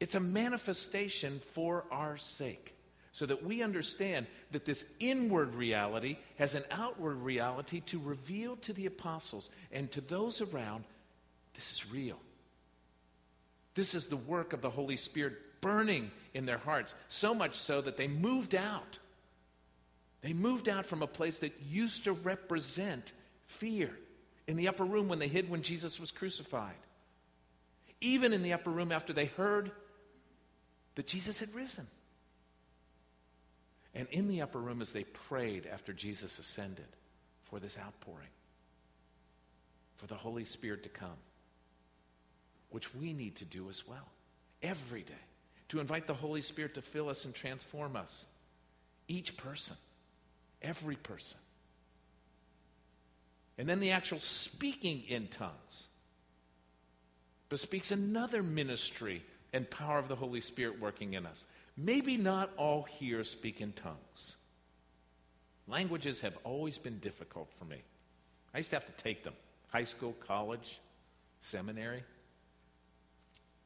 It's 0.00 0.14
a 0.14 0.20
manifestation 0.20 1.40
for 1.52 1.84
our 1.90 2.16
sake, 2.16 2.74
so 3.10 3.26
that 3.26 3.44
we 3.44 3.62
understand 3.62 4.26
that 4.52 4.64
this 4.64 4.86
inward 5.00 5.56
reality 5.56 6.18
has 6.36 6.54
an 6.54 6.62
outward 6.70 7.16
reality 7.16 7.80
to 7.86 7.98
reveal 7.98 8.54
to 8.56 8.72
the 8.72 8.86
apostles 8.86 9.50
and 9.72 9.90
to 9.92 10.00
those 10.00 10.40
around 10.40 10.84
this 11.54 11.72
is 11.72 11.90
real. 11.90 12.18
This 13.78 13.94
is 13.94 14.08
the 14.08 14.16
work 14.16 14.54
of 14.54 14.60
the 14.60 14.70
Holy 14.70 14.96
Spirit 14.96 15.34
burning 15.60 16.10
in 16.34 16.46
their 16.46 16.58
hearts, 16.58 16.96
so 17.06 17.32
much 17.32 17.54
so 17.54 17.80
that 17.80 17.96
they 17.96 18.08
moved 18.08 18.56
out. 18.56 18.98
They 20.20 20.32
moved 20.32 20.68
out 20.68 20.84
from 20.84 21.00
a 21.00 21.06
place 21.06 21.38
that 21.38 21.52
used 21.70 22.02
to 22.02 22.12
represent 22.12 23.12
fear 23.46 23.96
in 24.48 24.56
the 24.56 24.66
upper 24.66 24.84
room 24.84 25.06
when 25.06 25.20
they 25.20 25.28
hid 25.28 25.48
when 25.48 25.62
Jesus 25.62 26.00
was 26.00 26.10
crucified. 26.10 26.74
Even 28.00 28.32
in 28.32 28.42
the 28.42 28.52
upper 28.52 28.70
room 28.70 28.90
after 28.90 29.12
they 29.12 29.26
heard 29.26 29.70
that 30.96 31.06
Jesus 31.06 31.38
had 31.38 31.54
risen. 31.54 31.86
And 33.94 34.08
in 34.10 34.26
the 34.26 34.42
upper 34.42 34.58
room 34.58 34.80
as 34.80 34.90
they 34.90 35.04
prayed 35.04 35.68
after 35.72 35.92
Jesus 35.92 36.40
ascended 36.40 36.88
for 37.44 37.60
this 37.60 37.78
outpouring, 37.78 38.34
for 39.98 40.08
the 40.08 40.16
Holy 40.16 40.44
Spirit 40.44 40.82
to 40.82 40.88
come 40.88 41.18
which 42.70 42.94
we 42.94 43.12
need 43.12 43.36
to 43.36 43.44
do 43.44 43.68
as 43.68 43.86
well 43.86 44.08
every 44.62 45.02
day 45.02 45.14
to 45.68 45.80
invite 45.80 46.06
the 46.06 46.14
Holy 46.14 46.42
Spirit 46.42 46.74
to 46.74 46.82
fill 46.82 47.08
us 47.08 47.24
and 47.24 47.34
transform 47.34 47.96
us. 47.96 48.24
Each 49.06 49.36
person, 49.36 49.76
every 50.62 50.96
person. 50.96 51.38
And 53.58 53.68
then 53.68 53.80
the 53.80 53.92
actual 53.92 54.18
speaking 54.18 55.02
in 55.08 55.28
tongues 55.28 55.88
bespeaks 57.48 57.90
another 57.90 58.42
ministry 58.42 59.22
and 59.52 59.68
power 59.68 59.98
of 59.98 60.08
the 60.08 60.16
Holy 60.16 60.40
Spirit 60.40 60.80
working 60.80 61.14
in 61.14 61.26
us. 61.26 61.46
Maybe 61.76 62.16
not 62.16 62.50
all 62.56 62.82
here 62.82 63.24
speak 63.24 63.60
in 63.60 63.72
tongues. 63.72 64.36
Languages 65.66 66.20
have 66.20 66.36
always 66.44 66.78
been 66.78 66.98
difficult 66.98 67.50
for 67.58 67.64
me. 67.64 67.82
I 68.54 68.58
used 68.58 68.70
to 68.70 68.76
have 68.76 68.86
to 68.86 69.02
take 69.02 69.24
them 69.24 69.34
high 69.68 69.84
school, 69.84 70.14
college, 70.26 70.80
seminary. 71.40 72.02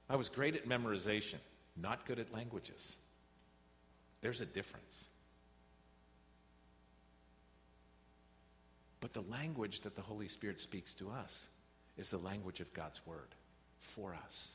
I 0.09 0.17
was 0.17 0.29
great 0.29 0.55
at 0.55 0.69
memorization, 0.69 1.39
not 1.77 2.07
good 2.07 2.19
at 2.19 2.33
languages. 2.33 2.97
There's 4.21 4.41
a 4.41 4.47
difference. 4.47 5.09
But 9.01 9.13
the 9.13 9.23
language 9.23 9.81
that 9.81 9.97
the 9.97 10.03
Holy 10.03 10.29
Spirit 10.29 10.61
speaks 10.61 10.95
to 10.95 11.11
us 11.11 11.47
is 11.97 12.11
the 12.11 12.19
language 12.19 12.61
of 12.61 12.73
God's 12.73 13.01
Word 13.05 13.35
for 13.81 14.17
us. 14.27 14.53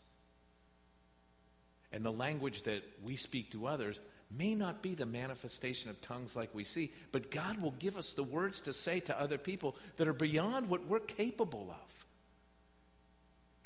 And 1.91 2.03
the 2.03 2.11
language 2.11 2.63
that 2.63 2.83
we 3.03 3.15
speak 3.15 3.51
to 3.51 3.67
others 3.67 3.99
may 4.35 4.55
not 4.55 4.81
be 4.81 4.93
the 4.93 5.05
manifestation 5.05 5.89
of 5.89 6.01
tongues 6.01 6.35
like 6.35 6.53
we 6.53 6.63
see, 6.63 6.91
but 7.11 7.31
God 7.31 7.61
will 7.61 7.73
give 7.79 7.95
us 7.95 8.13
the 8.13 8.23
words 8.23 8.61
to 8.61 8.73
say 8.73 8.99
to 9.01 9.19
other 9.19 9.37
people 9.37 9.75
that 9.97 10.07
are 10.07 10.13
beyond 10.13 10.69
what 10.69 10.85
we're 10.85 10.99
capable 10.99 11.69
of. 11.69 12.06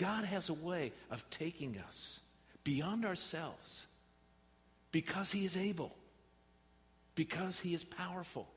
God 0.02 0.26
has 0.26 0.50
a 0.50 0.54
way 0.54 0.94
of 1.12 1.30
taking 1.30 1.78
us 1.88 2.22
beyond 2.64 3.06
ourselves 3.06 3.86
because 4.92 5.32
He 5.32 5.46
is 5.46 5.56
able, 5.56 5.96
because 7.14 7.60
He 7.60 7.76
is 7.76 7.84
powerful. 7.84 8.50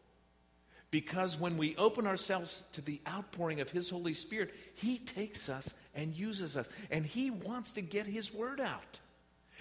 Because 0.91 1.39
when 1.39 1.59
we 1.59 1.77
open 1.77 2.07
ourselves 2.07 2.65
to 2.73 2.81
the 2.81 2.99
outpouring 3.07 3.61
of 3.61 3.69
His 3.69 3.91
Holy 3.91 4.15
Spirit, 4.15 4.55
He 4.75 4.97
takes 4.97 5.51
us 5.51 5.75
and 5.95 6.15
uses 6.15 6.57
us. 6.57 6.67
And 6.91 7.05
He 7.05 7.31
wants 7.31 7.73
to 7.73 7.83
get 7.83 8.07
His 8.07 8.33
word 8.33 8.59
out. 8.59 9.01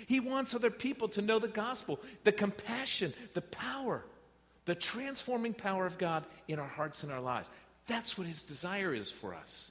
He 0.08 0.22
wants 0.22 0.56
other 0.56 0.72
people 0.72 1.10
to 1.10 1.22
know 1.22 1.38
the 1.38 1.50
gospel, 1.50 2.00
the 2.24 2.32
compassion, 2.32 3.14
the 3.34 3.42
power, 3.42 4.06
the 4.64 4.76
transforming 4.76 5.54
power 5.54 5.86
of 5.86 5.98
God 5.98 6.24
in 6.48 6.60
our 6.60 6.68
hearts 6.68 7.04
and 7.04 7.12
our 7.12 7.20
lives. 7.20 7.50
That's 7.88 8.18
what 8.18 8.26
His 8.26 8.44
desire 8.44 8.94
is 8.94 9.12
for 9.12 9.36
us. 9.36 9.70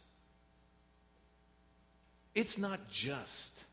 It's 2.35 2.59
not 2.59 2.91
just 2.91 3.65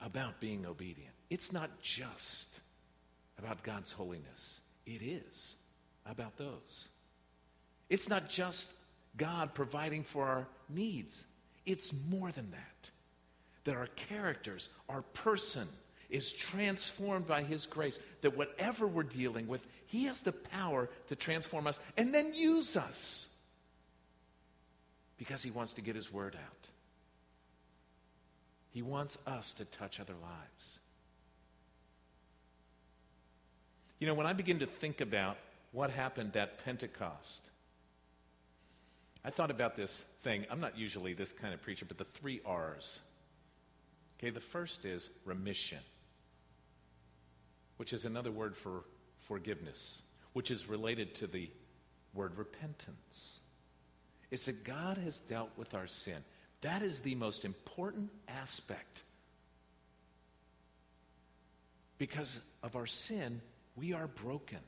about 0.00 0.40
being 0.40 0.66
obedient, 0.66 1.14
it's 1.30 1.52
not 1.52 1.80
just 1.82 2.60
about 3.38 3.62
God's 3.62 3.92
holiness. 3.92 4.60
It 4.86 5.02
is 5.02 5.56
about 6.06 6.36
those. 6.38 6.88
It's 7.90 8.08
not 8.08 8.28
just 8.28 8.70
God 9.16 9.54
providing 9.54 10.02
for 10.04 10.24
our 10.24 10.46
needs, 10.68 11.24
it's 11.66 11.92
more 12.08 12.32
than 12.32 12.50
that. 12.50 12.90
That 13.64 13.76
our 13.76 13.88
characters, 13.88 14.70
our 14.88 15.02
person, 15.02 15.68
is 16.08 16.32
transformed 16.32 17.26
by 17.26 17.42
His 17.42 17.66
grace. 17.66 18.00
That 18.22 18.36
whatever 18.36 18.86
we're 18.86 19.02
dealing 19.02 19.46
with, 19.46 19.66
He 19.86 20.04
has 20.04 20.22
the 20.22 20.32
power 20.32 20.88
to 21.08 21.16
transform 21.16 21.66
us 21.66 21.78
and 21.96 22.14
then 22.14 22.32
use 22.34 22.76
us 22.76 23.28
because 25.18 25.42
He 25.42 25.50
wants 25.50 25.74
to 25.74 25.82
get 25.82 25.96
His 25.96 26.10
word 26.12 26.34
out. 26.34 26.68
He 28.78 28.82
wants 28.82 29.18
us 29.26 29.54
to 29.54 29.64
touch 29.64 29.98
other 29.98 30.14
lives. 30.22 30.78
You 33.98 34.06
know, 34.06 34.14
when 34.14 34.24
I 34.24 34.32
begin 34.32 34.60
to 34.60 34.66
think 34.66 35.00
about 35.00 35.36
what 35.72 35.90
happened 35.90 36.36
at 36.36 36.64
Pentecost, 36.64 37.50
I 39.24 39.30
thought 39.30 39.50
about 39.50 39.74
this 39.74 40.04
thing. 40.22 40.46
I'm 40.48 40.60
not 40.60 40.78
usually 40.78 41.12
this 41.12 41.32
kind 41.32 41.52
of 41.52 41.60
preacher, 41.60 41.86
but 41.86 41.98
the 41.98 42.04
three 42.04 42.40
R's. 42.46 43.00
Okay, 44.16 44.30
the 44.30 44.38
first 44.38 44.84
is 44.84 45.10
remission, 45.24 45.80
which 47.78 47.92
is 47.92 48.04
another 48.04 48.30
word 48.30 48.56
for 48.56 48.84
forgiveness, 49.22 50.02
which 50.34 50.52
is 50.52 50.68
related 50.68 51.16
to 51.16 51.26
the 51.26 51.50
word 52.14 52.38
repentance. 52.38 53.40
It's 54.30 54.46
that 54.46 54.62
God 54.62 54.98
has 54.98 55.18
dealt 55.18 55.50
with 55.56 55.74
our 55.74 55.88
sin. 55.88 56.22
That 56.62 56.82
is 56.82 57.00
the 57.00 57.14
most 57.14 57.44
important 57.44 58.10
aspect. 58.28 59.02
Because 61.98 62.40
of 62.62 62.76
our 62.76 62.86
sin, 62.86 63.40
we 63.76 63.92
are 63.92 64.06
broken. 64.06 64.58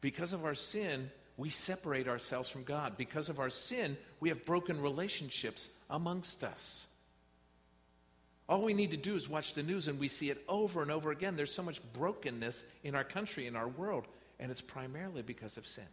Because 0.00 0.32
of 0.32 0.44
our 0.44 0.54
sin, 0.54 1.10
we 1.36 1.50
separate 1.50 2.08
ourselves 2.08 2.48
from 2.48 2.64
God. 2.64 2.96
Because 2.96 3.28
of 3.28 3.40
our 3.40 3.50
sin, 3.50 3.96
we 4.20 4.28
have 4.28 4.44
broken 4.44 4.80
relationships 4.80 5.68
amongst 5.88 6.44
us. 6.44 6.86
All 8.48 8.62
we 8.62 8.74
need 8.74 8.90
to 8.90 8.96
do 8.96 9.14
is 9.14 9.28
watch 9.28 9.54
the 9.54 9.62
news 9.62 9.88
and 9.88 9.98
we 9.98 10.08
see 10.08 10.28
it 10.28 10.42
over 10.48 10.82
and 10.82 10.90
over 10.90 11.10
again. 11.10 11.36
There's 11.36 11.54
so 11.54 11.62
much 11.62 11.80
brokenness 11.94 12.64
in 12.82 12.94
our 12.94 13.04
country, 13.04 13.46
in 13.46 13.56
our 13.56 13.68
world, 13.68 14.04
and 14.38 14.50
it's 14.50 14.60
primarily 14.60 15.22
because 15.22 15.56
of 15.56 15.66
sin. 15.66 15.86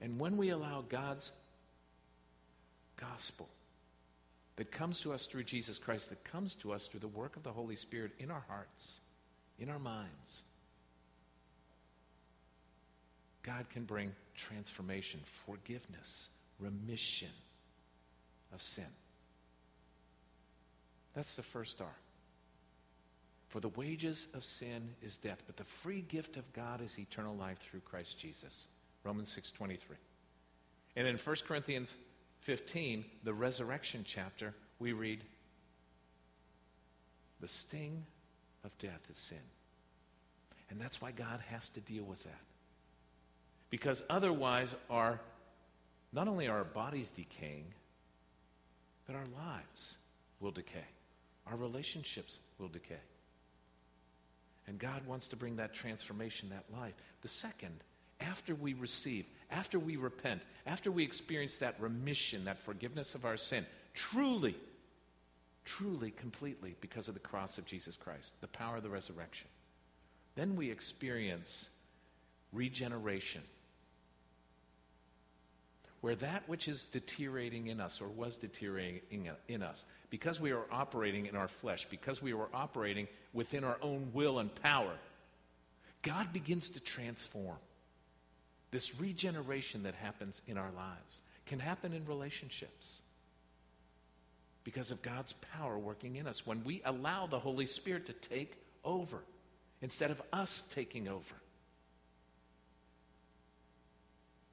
And 0.00 0.18
when 0.18 0.36
we 0.36 0.50
allow 0.50 0.84
God's 0.88 1.32
gospel 2.96 3.48
that 4.56 4.70
comes 4.70 5.00
to 5.00 5.12
us 5.12 5.26
through 5.26 5.44
Jesus 5.44 5.78
Christ, 5.78 6.10
that 6.10 6.24
comes 6.24 6.54
to 6.56 6.72
us 6.72 6.86
through 6.86 7.00
the 7.00 7.08
work 7.08 7.36
of 7.36 7.42
the 7.42 7.52
Holy 7.52 7.76
Spirit 7.76 8.12
in 8.18 8.30
our 8.30 8.44
hearts, 8.48 9.00
in 9.58 9.68
our 9.68 9.78
minds, 9.78 10.42
God 13.42 13.68
can 13.70 13.84
bring 13.84 14.12
transformation, 14.34 15.20
forgiveness, 15.46 16.28
remission 16.58 17.30
of 18.52 18.62
sin. 18.62 18.84
That's 21.14 21.34
the 21.36 21.42
first 21.42 21.80
R. 21.80 21.96
For 23.48 23.60
the 23.60 23.68
wages 23.68 24.26
of 24.34 24.44
sin 24.44 24.90
is 25.02 25.16
death, 25.16 25.42
but 25.46 25.56
the 25.56 25.64
free 25.64 26.02
gift 26.02 26.36
of 26.36 26.52
God 26.52 26.82
is 26.82 26.98
eternal 26.98 27.36
life 27.36 27.58
through 27.58 27.80
Christ 27.80 28.18
Jesus. 28.18 28.66
Romans 29.06 29.30
6:23. 29.30 29.96
And 30.96 31.06
in 31.06 31.16
1 31.16 31.36
Corinthians 31.46 31.94
15, 32.40 33.04
the 33.22 33.32
resurrection 33.32 34.02
chapter, 34.04 34.52
we 34.80 34.92
read 34.92 35.24
the 37.40 37.48
sting 37.48 38.04
of 38.64 38.76
death 38.78 39.08
is 39.08 39.16
sin. 39.16 39.38
And 40.68 40.80
that's 40.80 41.00
why 41.00 41.12
God 41.12 41.40
has 41.48 41.70
to 41.70 41.80
deal 41.80 42.02
with 42.02 42.24
that. 42.24 42.40
Because 43.70 44.02
otherwise 44.10 44.74
our 44.90 45.20
not 46.12 46.26
only 46.26 46.48
are 46.48 46.58
our 46.58 46.64
bodies 46.64 47.10
decaying, 47.10 47.74
but 49.06 49.14
our 49.14 49.26
lives 49.26 49.98
will 50.40 50.50
decay. 50.50 50.86
Our 51.46 51.56
relationships 51.56 52.40
will 52.58 52.68
decay. 52.68 53.02
And 54.66 54.78
God 54.78 55.06
wants 55.06 55.28
to 55.28 55.36
bring 55.36 55.56
that 55.56 55.74
transformation, 55.74 56.48
that 56.48 56.64
life. 56.72 56.94
The 57.22 57.28
second, 57.28 57.84
after 58.20 58.54
we 58.54 58.74
receive, 58.74 59.26
after 59.50 59.78
we 59.78 59.96
repent, 59.96 60.42
after 60.66 60.90
we 60.90 61.04
experience 61.04 61.58
that 61.58 61.80
remission, 61.80 62.44
that 62.44 62.58
forgiveness 62.58 63.14
of 63.14 63.24
our 63.24 63.36
sin, 63.36 63.66
truly, 63.94 64.56
truly, 65.64 66.10
completely, 66.10 66.74
because 66.80 67.08
of 67.08 67.14
the 67.14 67.20
cross 67.20 67.58
of 67.58 67.66
Jesus 67.66 67.96
Christ, 67.96 68.32
the 68.40 68.48
power 68.48 68.76
of 68.76 68.82
the 68.82 68.90
resurrection, 68.90 69.48
then 70.34 70.56
we 70.56 70.70
experience 70.70 71.68
regeneration 72.52 73.42
where 76.06 76.14
that 76.14 76.48
which 76.48 76.68
is 76.68 76.86
deteriorating 76.86 77.66
in 77.66 77.80
us 77.80 78.00
or 78.00 78.06
was 78.06 78.36
deteriorating 78.36 79.28
in 79.48 79.62
us, 79.62 79.86
because 80.08 80.40
we 80.40 80.52
are 80.52 80.64
operating 80.70 81.26
in 81.26 81.34
our 81.34 81.48
flesh, 81.48 81.86
because 81.90 82.22
we 82.22 82.32
are 82.32 82.48
operating 82.54 83.08
within 83.32 83.64
our 83.64 83.76
own 83.82 84.08
will 84.12 84.38
and 84.38 84.54
power, 84.62 84.92
God 86.02 86.32
begins 86.32 86.70
to 86.70 86.80
transform. 86.80 87.56
This 88.76 89.00
regeneration 89.00 89.84
that 89.84 89.94
happens 89.94 90.42
in 90.46 90.58
our 90.58 90.70
lives 90.76 91.22
can 91.46 91.60
happen 91.60 91.94
in 91.94 92.04
relationships 92.04 92.98
because 94.64 94.90
of 94.90 95.00
God's 95.00 95.32
power 95.32 95.78
working 95.78 96.16
in 96.16 96.26
us 96.26 96.46
when 96.46 96.62
we 96.62 96.82
allow 96.84 97.26
the 97.26 97.38
Holy 97.38 97.64
Spirit 97.64 98.04
to 98.04 98.12
take 98.12 98.54
over 98.84 99.22
instead 99.80 100.10
of 100.10 100.20
us 100.30 100.62
taking 100.74 101.08
over. 101.08 101.34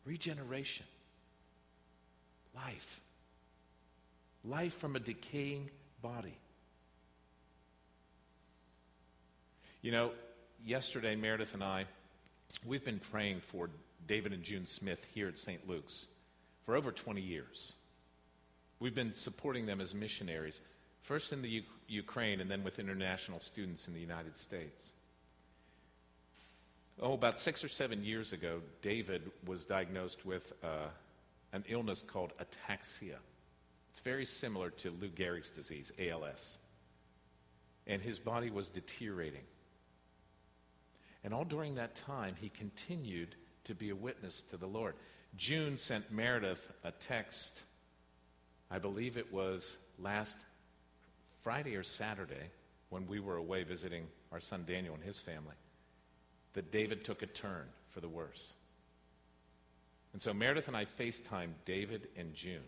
Regeneration 0.05 0.86
life. 2.55 3.01
Life 4.45 4.77
from 4.77 4.95
a 4.95 5.01
decaying 5.01 5.69
body. 6.01 6.38
You 9.81 9.91
know, 9.91 10.12
yesterday, 10.65 11.17
Meredith 11.17 11.53
and 11.53 11.62
I, 11.62 11.88
we've 12.65 12.86
been 12.86 12.99
praying 12.99 13.41
for 13.41 13.69
David 14.07 14.33
and 14.33 14.43
June 14.43 14.65
Smith 14.65 15.05
here 15.13 15.27
at 15.27 15.39
St. 15.39 15.67
Luke's 15.67 16.07
for 16.65 16.75
over 16.75 16.91
20 16.91 17.21
years. 17.21 17.73
We've 18.79 18.95
been 18.95 19.13
supporting 19.13 19.65
them 19.65 19.79
as 19.79 19.93
missionaries, 19.93 20.61
first 21.01 21.33
in 21.33 21.41
the 21.41 21.49
U- 21.49 21.63
Ukraine 21.87 22.41
and 22.41 22.49
then 22.49 22.63
with 22.63 22.79
international 22.79 23.39
students 23.39 23.87
in 23.87 23.93
the 23.93 23.99
United 23.99 24.37
States. 24.37 24.91
Oh, 27.01 27.13
about 27.13 27.39
six 27.39 27.63
or 27.63 27.69
seven 27.69 28.03
years 28.03 28.33
ago, 28.33 28.61
David 28.81 29.31
was 29.45 29.65
diagnosed 29.65 30.25
with 30.25 30.53
uh, 30.63 30.87
an 31.51 31.63
illness 31.67 32.03
called 32.05 32.33
ataxia. 32.39 33.17
It's 33.91 34.01
very 34.01 34.25
similar 34.25 34.69
to 34.71 34.91
Lou 34.99 35.09
Gehrig's 35.09 35.49
disease, 35.49 35.91
ALS. 35.99 36.57
And 37.87 38.01
his 38.01 38.19
body 38.19 38.49
was 38.49 38.69
deteriorating. 38.69 39.43
And 41.23 41.33
all 41.33 41.45
during 41.45 41.75
that 41.75 41.95
time, 41.95 42.35
he 42.39 42.49
continued 42.49 43.35
to 43.65 43.76
be 43.76 43.89
a 43.89 43.95
witness 43.95 44.41
to 44.49 44.58
the 44.58 44.67
Lord. 44.67 44.95
June 45.36 45.78
sent 45.78 46.12
Meredith 46.12 46.71
a 46.84 46.91
text, 46.91 47.62
I 48.69 48.80
believe 48.80 49.17
it 49.17 49.32
was 49.34 49.78
last 49.99 50.38
Friday 51.41 51.76
or 51.76 51.84
Saturday, 51.84 52.52
when 52.89 53.08
we 53.08 53.19
were 53.19 53.38
away 53.38 53.63
visiting 53.63 54.06
our 54.32 54.39
son 54.39 54.63
Daniel 54.67 54.93
and 54.93 55.04
his 55.04 55.19
family, 55.19 55.56
that 56.54 56.71
David 56.71 57.04
took 57.04 57.23
a 57.23 57.26
turn 57.26 57.65
for 57.89 58.02
the 58.02 58.08
worse. 58.08 58.54
And 60.13 60.21
so 60.21 60.32
Meredith 60.32 60.67
and 60.67 60.78
I 60.78 60.86
FaceTimed 60.86 61.54
David 61.65 62.08
and 62.15 62.36
June. 62.36 62.62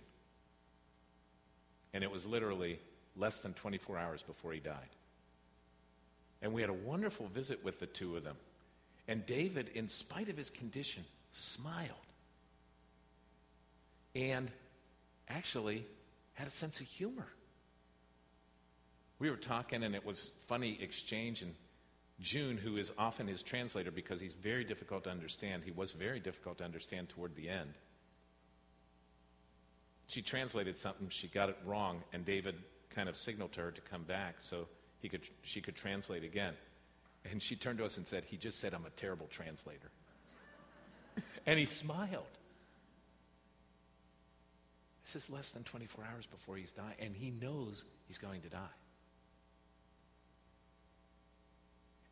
And 1.93 2.03
it 2.03 2.09
was 2.09 2.25
literally 2.25 2.79
less 3.15 3.41
than 3.41 3.53
24 3.53 3.97
hours 3.97 4.23
before 4.23 4.51
he 4.51 4.59
died. 4.59 4.89
And 6.41 6.53
we 6.53 6.61
had 6.61 6.71
a 6.71 6.73
wonderful 6.73 7.27
visit 7.27 7.63
with 7.63 7.79
the 7.79 7.85
two 7.85 8.17
of 8.17 8.23
them. 8.23 8.35
And 9.07 9.25
David, 9.25 9.69
in 9.75 9.87
spite 9.87 10.29
of 10.29 10.37
his 10.37 10.49
condition, 10.49 11.03
smiled. 11.31 11.89
And 14.15 14.49
actually 15.29 15.85
had 16.33 16.47
a 16.47 16.51
sense 16.51 16.79
of 16.79 16.85
humor. 16.85 17.27
We 19.19 19.29
were 19.29 19.37
talking, 19.37 19.83
and 19.83 19.95
it 19.95 20.05
was 20.05 20.31
funny 20.47 20.77
exchange, 20.81 21.41
and 21.41 21.53
June, 22.19 22.57
who 22.57 22.77
is 22.77 22.91
often 22.97 23.27
his 23.27 23.41
translator 23.41 23.91
because 23.91 24.19
he's 24.19 24.33
very 24.33 24.63
difficult 24.63 25.03
to 25.05 25.09
understand, 25.09 25.63
he 25.63 25.71
was 25.71 25.91
very 25.91 26.19
difficult 26.19 26.57
to 26.59 26.63
understand 26.63 27.09
toward 27.09 27.35
the 27.35 27.49
end. 27.49 27.73
She 30.07 30.21
translated 30.21 30.77
something, 30.77 31.09
she 31.09 31.27
got 31.27 31.49
it 31.49 31.57
wrong, 31.65 32.03
and 32.13 32.23
David 32.25 32.55
kind 32.89 33.09
of 33.09 33.17
signaled 33.17 33.53
to 33.53 33.61
her 33.61 33.71
to 33.71 33.81
come 33.81 34.03
back 34.03 34.35
so 34.39 34.67
he 35.01 35.09
could, 35.09 35.21
she 35.41 35.61
could 35.61 35.75
translate 35.75 36.23
again. 36.23 36.53
And 37.29 37.41
she 37.41 37.55
turned 37.55 37.79
to 37.79 37.85
us 37.85 37.97
and 37.97 38.07
said, 38.07 38.23
He 38.25 38.37
just 38.37 38.59
said 38.59 38.73
I'm 38.73 38.85
a 38.85 38.91
terrible 38.91 39.27
translator. 39.27 39.89
and 41.45 41.59
he 41.59 41.65
smiled. 41.65 42.25
This 45.05 45.23
is 45.23 45.29
less 45.29 45.51
than 45.51 45.63
24 45.63 46.03
hours 46.11 46.25
before 46.25 46.57
he's 46.57 46.71
dying, 46.71 46.95
and 46.99 47.15
he 47.15 47.31
knows 47.31 47.85
he's 48.07 48.17
going 48.17 48.41
to 48.41 48.49
die. 48.49 48.73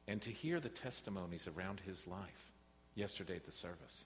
and 0.07 0.21
to 0.21 0.31
hear 0.31 0.59
the 0.59 0.69
testimonies 0.69 1.47
around 1.47 1.79
his 1.79 2.07
life 2.07 2.51
yesterday 2.95 3.35
at 3.35 3.45
the 3.45 3.51
service. 3.51 4.05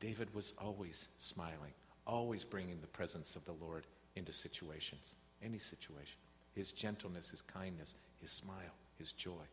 David 0.00 0.34
was 0.34 0.52
always 0.58 1.06
smiling, 1.18 1.72
always 2.06 2.44
bringing 2.44 2.80
the 2.80 2.86
presence 2.86 3.36
of 3.36 3.44
the 3.44 3.52
Lord 3.52 3.86
into 4.16 4.32
situations, 4.32 5.14
any 5.42 5.58
situation. 5.58 6.18
His 6.54 6.72
gentleness, 6.72 7.30
his 7.30 7.42
kindness, 7.42 7.94
his 8.24 8.32
smile, 8.32 8.74
his 8.98 9.12
joy. 9.12 9.44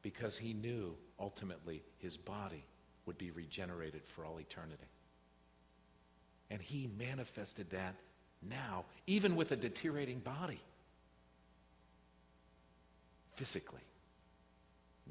Because 0.00 0.38
he 0.38 0.52
knew 0.52 0.94
ultimately 1.18 1.82
his 1.98 2.16
body 2.16 2.64
would 3.04 3.18
be 3.18 3.32
regenerated 3.32 4.02
for 4.06 4.24
all 4.24 4.38
eternity. 4.38 4.86
And 6.50 6.62
he 6.62 6.88
manifested 6.96 7.70
that 7.70 7.96
now, 8.48 8.84
even 9.08 9.34
with 9.34 9.50
a 9.50 9.56
deteriorating 9.56 10.20
body 10.20 10.60
physically, 13.34 13.82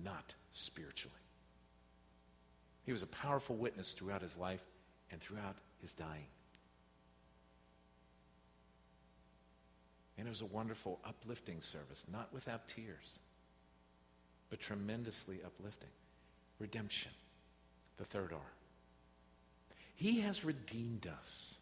not 0.02 0.36
spiritually. 0.54 1.14
He 2.86 2.94
was 2.94 3.04
a 3.04 3.08
powerful 3.08 3.58
witness 3.58 3.92
throughout 3.92 4.22
his 4.22 4.38
life 4.38 4.64
and 5.12 5.20
throughout 5.20 5.58
his 5.82 5.94
dying. 5.94 6.28
And 10.18 10.28
it 10.28 10.32
was 10.32 10.42
a 10.42 10.46
wonderful, 10.46 11.00
uplifting 11.06 11.62
service, 11.62 12.06
not 12.12 12.34
without 12.34 12.68
tears, 12.68 13.20
but 14.50 14.60
tremendously 14.60 15.40
uplifting. 15.46 15.90
Redemption, 16.60 17.12
the 17.98 18.06
third 18.06 18.34
R. 18.34 18.40
He 19.96 20.22
has 20.22 20.44
redeemed 20.44 21.08
us. 21.08 21.56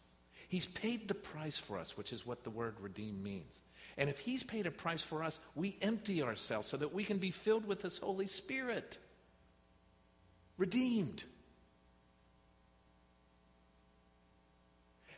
He's 0.48 0.66
paid 0.66 1.08
the 1.08 1.14
price 1.14 1.58
for 1.58 1.78
us, 1.78 1.96
which 1.96 2.12
is 2.12 2.26
what 2.26 2.44
the 2.44 2.50
word 2.50 2.76
redeem 2.80 3.22
means. 3.22 3.60
And 3.98 4.08
if 4.08 4.18
He's 4.18 4.42
paid 4.42 4.66
a 4.66 4.70
price 4.70 5.02
for 5.02 5.22
us, 5.22 5.40
we 5.54 5.76
empty 5.82 6.22
ourselves 6.22 6.68
so 6.68 6.76
that 6.76 6.94
we 6.94 7.04
can 7.04 7.18
be 7.18 7.30
filled 7.30 7.66
with 7.66 7.82
His 7.82 7.98
Holy 7.98 8.26
Spirit. 8.26 8.98
Redeemed. 10.56 11.24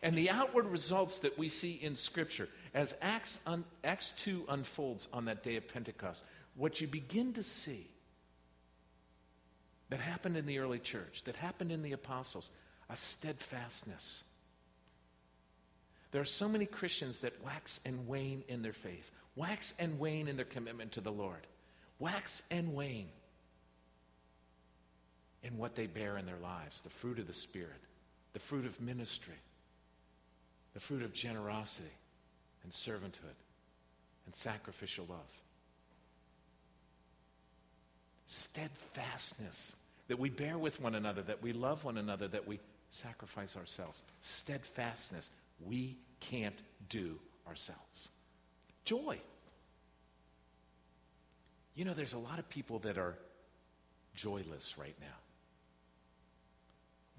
And 0.03 0.17
the 0.17 0.31
outward 0.31 0.67
results 0.67 1.19
that 1.19 1.39
we 1.39 1.49
see 1.49 1.73
in 1.73 1.97
Scripture 1.97 2.49
As 2.79 2.95
Acts, 3.03 3.41
un, 3.45 3.65
Acts 3.83 4.13
2 4.19 4.45
unfolds 4.49 5.09
on 5.13 5.25
that 5.25 5.43
day 5.43 5.57
of 5.57 5.67
Pentecost, 5.67 6.23
what 6.55 6.81
you 6.81 6.87
begin 6.87 7.33
to 7.33 7.43
see 7.43 7.89
that 9.91 9.99
happened 9.99 10.37
in 10.37 10.47
the 10.47 10.61
early 10.61 10.79
church, 10.79 11.25
that 11.25 11.35
happened 11.35 11.73
in 11.73 11.83
the 11.83 11.91
apostles, 11.91 12.51
a 12.89 12.95
steadfastness. 12.95 14.23
There 16.13 16.23
are 16.23 16.25
so 16.25 16.49
many 16.49 16.67
Christians 16.67 17.19
that 17.19 17.45
wax 17.45 17.81
and 17.85 18.07
wane 18.07 18.45
in 18.47 18.63
their 18.63 18.73
faith, 18.73 19.11
wax 19.35 19.75
and 19.81 19.99
wane 19.99 20.29
in 20.29 20.37
their 20.37 20.45
commitment 20.45 20.93
to 20.93 21.01
the 21.01 21.11
Lord, 21.11 21.49
wax 21.99 22.45
and 22.49 22.77
wane 22.77 23.09
in 25.43 25.59
what 25.59 25.75
they 25.75 25.89
bear 25.89 26.17
in 26.17 26.27
their 26.27 26.39
lives 26.41 26.81
the 26.83 26.91
fruit 26.91 27.19
of 27.19 27.27
the 27.27 27.35
Spirit, 27.35 27.83
the 28.35 28.39
fruit 28.39 28.67
of 28.67 28.81
ministry, 28.81 29.35
the 30.75 30.81
fruit 30.81 31.03
of 31.03 31.13
generosity 31.13 31.91
and 32.63 32.73
servanthood 32.73 33.37
and 34.27 34.35
sacrificial 34.35 35.07
love. 35.09 35.19
Steadfastness, 38.27 39.75
that 40.09 40.19
we 40.19 40.29
bear 40.29 40.59
with 40.59 40.81
one 40.81 40.95
another, 40.95 41.23
that 41.23 41.43
we 41.43 41.53
love 41.53 41.85
one 41.85 41.97
another, 41.97 42.29
that 42.29 42.47
we 42.47 42.61
sacrifice 42.91 43.57
ourselves. 43.57 44.03
Steadfastness, 44.21 45.31
we 45.65 45.97
can't 46.21 46.59
do 46.89 47.19
ourselves. 47.47 48.11
Joy. 48.85 49.19
You 51.75 51.85
know, 51.85 51.95
there's 51.95 52.13
a 52.13 52.19
lot 52.19 52.39
of 52.39 52.49
people 52.49 52.81
that 52.81 52.99
are 52.99 53.17
joyless 54.15 54.77
right 54.77 54.97
now. 55.01 55.07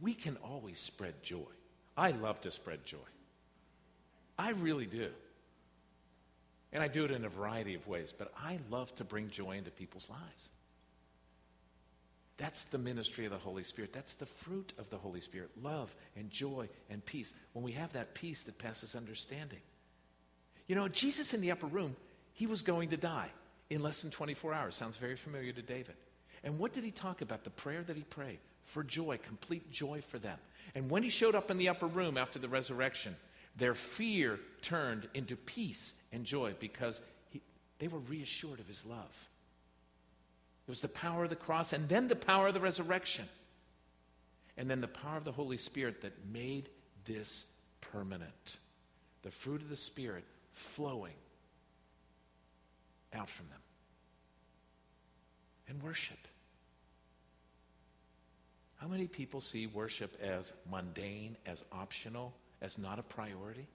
We 0.02 0.14
can 0.14 0.38
always 0.44 0.80
spread 0.80 1.24
joy. 1.24 1.52
I 1.98 2.12
love 2.12 2.40
to 2.42 2.52
spread 2.52 2.86
joy. 2.86 2.98
I 4.38 4.52
really 4.52 4.86
do. 4.86 5.10
And 6.72 6.84
I 6.84 6.88
do 6.88 7.06
it 7.06 7.12
in 7.12 7.26
a 7.26 7.30
variety 7.30 7.74
of 7.74 7.88
ways, 7.88 8.14
but 8.16 8.32
I 8.38 8.60
love 8.70 8.96
to 8.98 9.04
bring 9.04 9.30
joy 9.30 9.58
into 9.58 9.72
people's 9.72 10.10
lives. 10.10 10.50
That's 12.38 12.64
the 12.64 12.78
ministry 12.78 13.26
of 13.26 13.32
the 13.32 13.38
Holy 13.38 13.64
Spirit. 13.64 13.92
That's 13.92 14.16
the 14.16 14.26
fruit 14.26 14.72
of 14.78 14.90
the 14.90 14.98
Holy 14.98 15.20
Spirit 15.20 15.50
love 15.62 15.94
and 16.16 16.30
joy 16.30 16.70
and 16.90 17.06
peace. 17.06 17.34
When 17.54 17.66
we 17.66 17.74
have 17.74 17.92
that 17.94 18.14
peace 18.14 18.44
that 18.44 18.58
passes 18.58 18.96
understanding. 18.96 19.60
You 20.68 20.76
know, 20.76 20.88
Jesus 20.88 21.34
in 21.34 21.42
the 21.42 21.52
upper 21.52 21.66
room, 21.68 21.96
he 22.34 22.48
was 22.48 22.62
going 22.62 22.90
to 22.90 22.98
die 22.98 23.30
in 23.70 23.84
less 23.84 24.02
than 24.02 24.12
24 24.12 24.54
hours. 24.54 24.76
Sounds 24.76 24.96
very 24.96 25.18
familiar 25.18 25.52
to 25.52 25.62
David. 25.62 25.96
And 26.44 26.58
what 26.58 26.72
did 26.72 26.86
he 26.86 26.92
talk 26.92 27.22
about? 27.22 27.44
The 27.44 27.50
prayer 27.50 27.84
that 27.84 27.98
he 27.98 28.04
prayed 28.04 28.40
for 28.64 28.84
joy, 28.84 29.20
complete 29.22 29.70
joy 29.72 30.02
for 30.08 30.20
them. 30.20 30.38
And 30.76 30.90
when 30.90 31.04
he 31.04 31.10
showed 31.10 31.36
up 31.36 31.52
in 31.52 31.58
the 31.58 31.70
upper 31.70 31.88
room 31.88 32.18
after 32.18 32.40
the 32.40 32.48
resurrection, 32.48 33.16
their 33.60 33.74
fear 33.74 34.40
turned 34.62 35.08
into 35.14 35.36
peace 35.36 35.94
and 36.12 36.26
joy 36.26 36.54
because 36.60 37.02
he, 37.30 37.42
they 37.78 37.88
were 37.88 38.00
reassured 38.00 38.60
of 38.60 38.68
his 38.68 38.86
love. 38.86 39.30
It 40.68 40.72
was 40.72 40.82
the 40.82 40.88
power 40.88 41.24
of 41.24 41.30
the 41.30 41.36
cross 41.36 41.74
and 41.74 41.88
then 41.90 42.08
the 42.08 42.16
power 42.16 42.48
of 42.48 42.54
the 42.54 42.60
resurrection. 42.60 43.26
And 44.58 44.70
then 44.70 44.82
the 44.82 44.88
power 44.88 45.18
of 45.18 45.24
the 45.24 45.32
Holy 45.32 45.58
Spirit 45.58 46.02
that 46.02 46.14
made 46.32 46.70
this 47.06 47.46
permanent. 47.80 48.58
The 49.24 49.32
fruit 49.32 49.62
of 49.62 49.70
the 49.70 49.78
Spirit 49.78 50.26
flowing 50.52 51.14
out 53.14 53.30
from 53.30 53.48
them. 53.48 53.60
And 55.70 55.82
worship. 55.82 56.18
How 58.78 58.88
many 58.88 59.08
people 59.08 59.42
see 59.42 59.68
worship 59.68 60.18
as 60.22 60.54
mundane, 60.70 61.38
as 61.46 61.64
optional, 61.72 62.34
as 62.62 62.78
not 62.78 63.00
a 63.00 63.04
priority? 63.04 63.68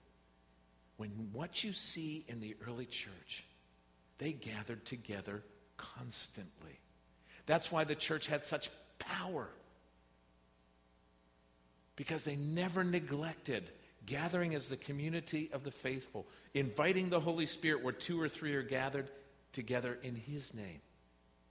When 0.97 1.09
what 1.33 1.63
you 1.63 1.71
see 1.71 2.25
in 2.27 2.39
the 2.39 2.55
early 2.67 2.85
church, 2.85 3.45
they 4.17 4.31
gathered 4.31 4.85
together 4.85 5.43
constantly. 5.77 6.79
That's 7.45 7.71
why 7.71 7.83
the 7.83 7.95
church 7.95 8.27
had 8.27 8.43
such 8.43 8.69
power. 8.97 9.49
Because 11.95 12.23
they 12.23 12.35
never 12.35 12.83
neglected 12.83 13.69
gathering 14.05 14.53
as 14.55 14.67
the 14.67 14.77
community 14.77 15.49
of 15.51 15.63
the 15.63 15.71
faithful, 15.71 16.27
inviting 16.53 17.09
the 17.09 17.19
Holy 17.19 17.45
Spirit 17.45 17.83
where 17.83 17.93
two 17.93 18.21
or 18.21 18.29
three 18.29 18.53
are 18.53 18.63
gathered 18.63 19.09
together 19.51 19.97
in 20.03 20.15
His 20.15 20.53
name. 20.53 20.81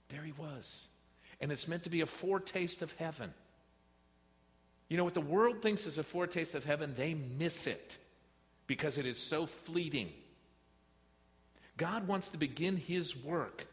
There 0.09 0.23
He 0.23 0.33
was. 0.33 0.87
And 1.41 1.51
it's 1.51 1.67
meant 1.67 1.83
to 1.83 1.89
be 1.89 2.01
a 2.01 2.05
foretaste 2.05 2.81
of 2.81 2.93
heaven. 2.93 3.33
You 4.87 4.97
know 4.97 5.03
what 5.03 5.13
the 5.13 5.21
world 5.21 5.61
thinks 5.61 5.85
is 5.85 5.97
a 5.97 6.03
foretaste 6.03 6.53
of 6.53 6.63
heaven? 6.63 6.93
They 6.95 7.13
miss 7.13 7.67
it 7.67 7.97
because 8.67 8.97
it 8.97 9.05
is 9.05 9.17
so 9.17 9.45
fleeting. 9.45 10.11
God 11.77 12.07
wants 12.07 12.29
to 12.29 12.37
begin 12.37 12.77
His 12.77 13.15
work 13.15 13.65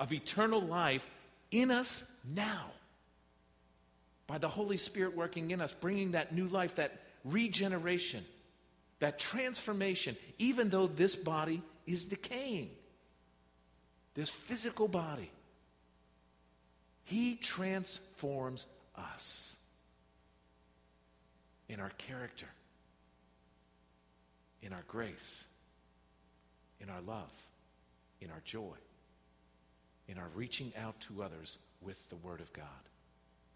of 0.00 0.12
eternal 0.12 0.60
life 0.60 1.08
in 1.50 1.70
us 1.70 2.04
now 2.24 2.70
by 4.26 4.38
the 4.38 4.48
Holy 4.48 4.78
Spirit 4.78 5.14
working 5.14 5.50
in 5.50 5.60
us, 5.60 5.72
bringing 5.72 6.12
that 6.12 6.34
new 6.34 6.48
life, 6.48 6.76
that 6.76 7.00
regeneration, 7.24 8.24
that 9.00 9.18
transformation, 9.18 10.16
even 10.38 10.70
though 10.70 10.86
this 10.86 11.14
body 11.14 11.62
is 11.86 12.06
decaying, 12.06 12.70
this 14.14 14.30
physical 14.30 14.88
body. 14.88 15.30
He 17.04 17.34
transforms 17.34 18.64
us 18.96 19.56
in 21.74 21.80
our 21.80 21.90
character, 21.98 22.46
in 24.62 24.72
our 24.72 24.84
grace, 24.86 25.42
in 26.80 26.88
our 26.88 27.00
love, 27.00 27.32
in 28.20 28.30
our 28.30 28.40
joy, 28.44 28.76
in 30.06 30.16
our 30.16 30.28
reaching 30.36 30.72
out 30.80 30.98
to 31.00 31.20
others 31.20 31.58
with 31.82 32.08
the 32.10 32.16
Word 32.16 32.40
of 32.40 32.52
God, 32.52 32.64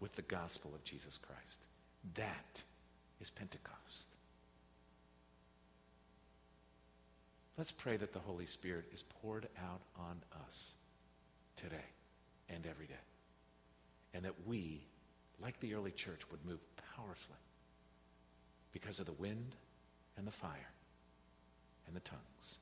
with 0.01 0.17
the 0.17 0.21
gospel 0.21 0.71
of 0.75 0.83
Jesus 0.83 1.17
Christ. 1.17 1.59
That 2.15 2.61
is 3.21 3.29
Pentecost. 3.29 4.07
Let's 7.57 7.71
pray 7.71 7.95
that 7.95 8.11
the 8.11 8.19
Holy 8.19 8.45
Spirit 8.45 8.83
is 8.93 9.05
poured 9.21 9.47
out 9.63 9.81
on 9.97 10.21
us 10.45 10.71
today 11.55 11.77
and 12.49 12.65
every 12.69 12.87
day. 12.87 12.93
And 14.13 14.25
that 14.25 14.45
we, 14.45 14.81
like 15.41 15.57
the 15.61 15.73
early 15.73 15.91
church, 15.91 16.21
would 16.31 16.45
move 16.45 16.59
powerfully 16.97 17.37
because 18.71 18.99
of 18.99 19.05
the 19.05 19.13
wind 19.13 19.55
and 20.17 20.27
the 20.27 20.31
fire 20.31 20.71
and 21.87 21.95
the 21.95 22.01
tongues. 22.01 22.59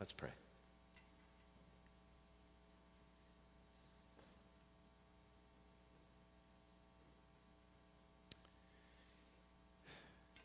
Let's 0.00 0.12
pray. 0.12 0.30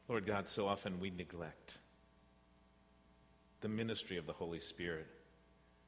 Lord 0.10 0.26
God, 0.26 0.48
so 0.48 0.68
often 0.68 1.00
we 1.00 1.10
neglect 1.10 1.78
the 3.62 3.70
ministry 3.70 4.18
of 4.18 4.28
the 4.28 4.34
Holy 4.34 4.60
Spirit, 4.60 5.08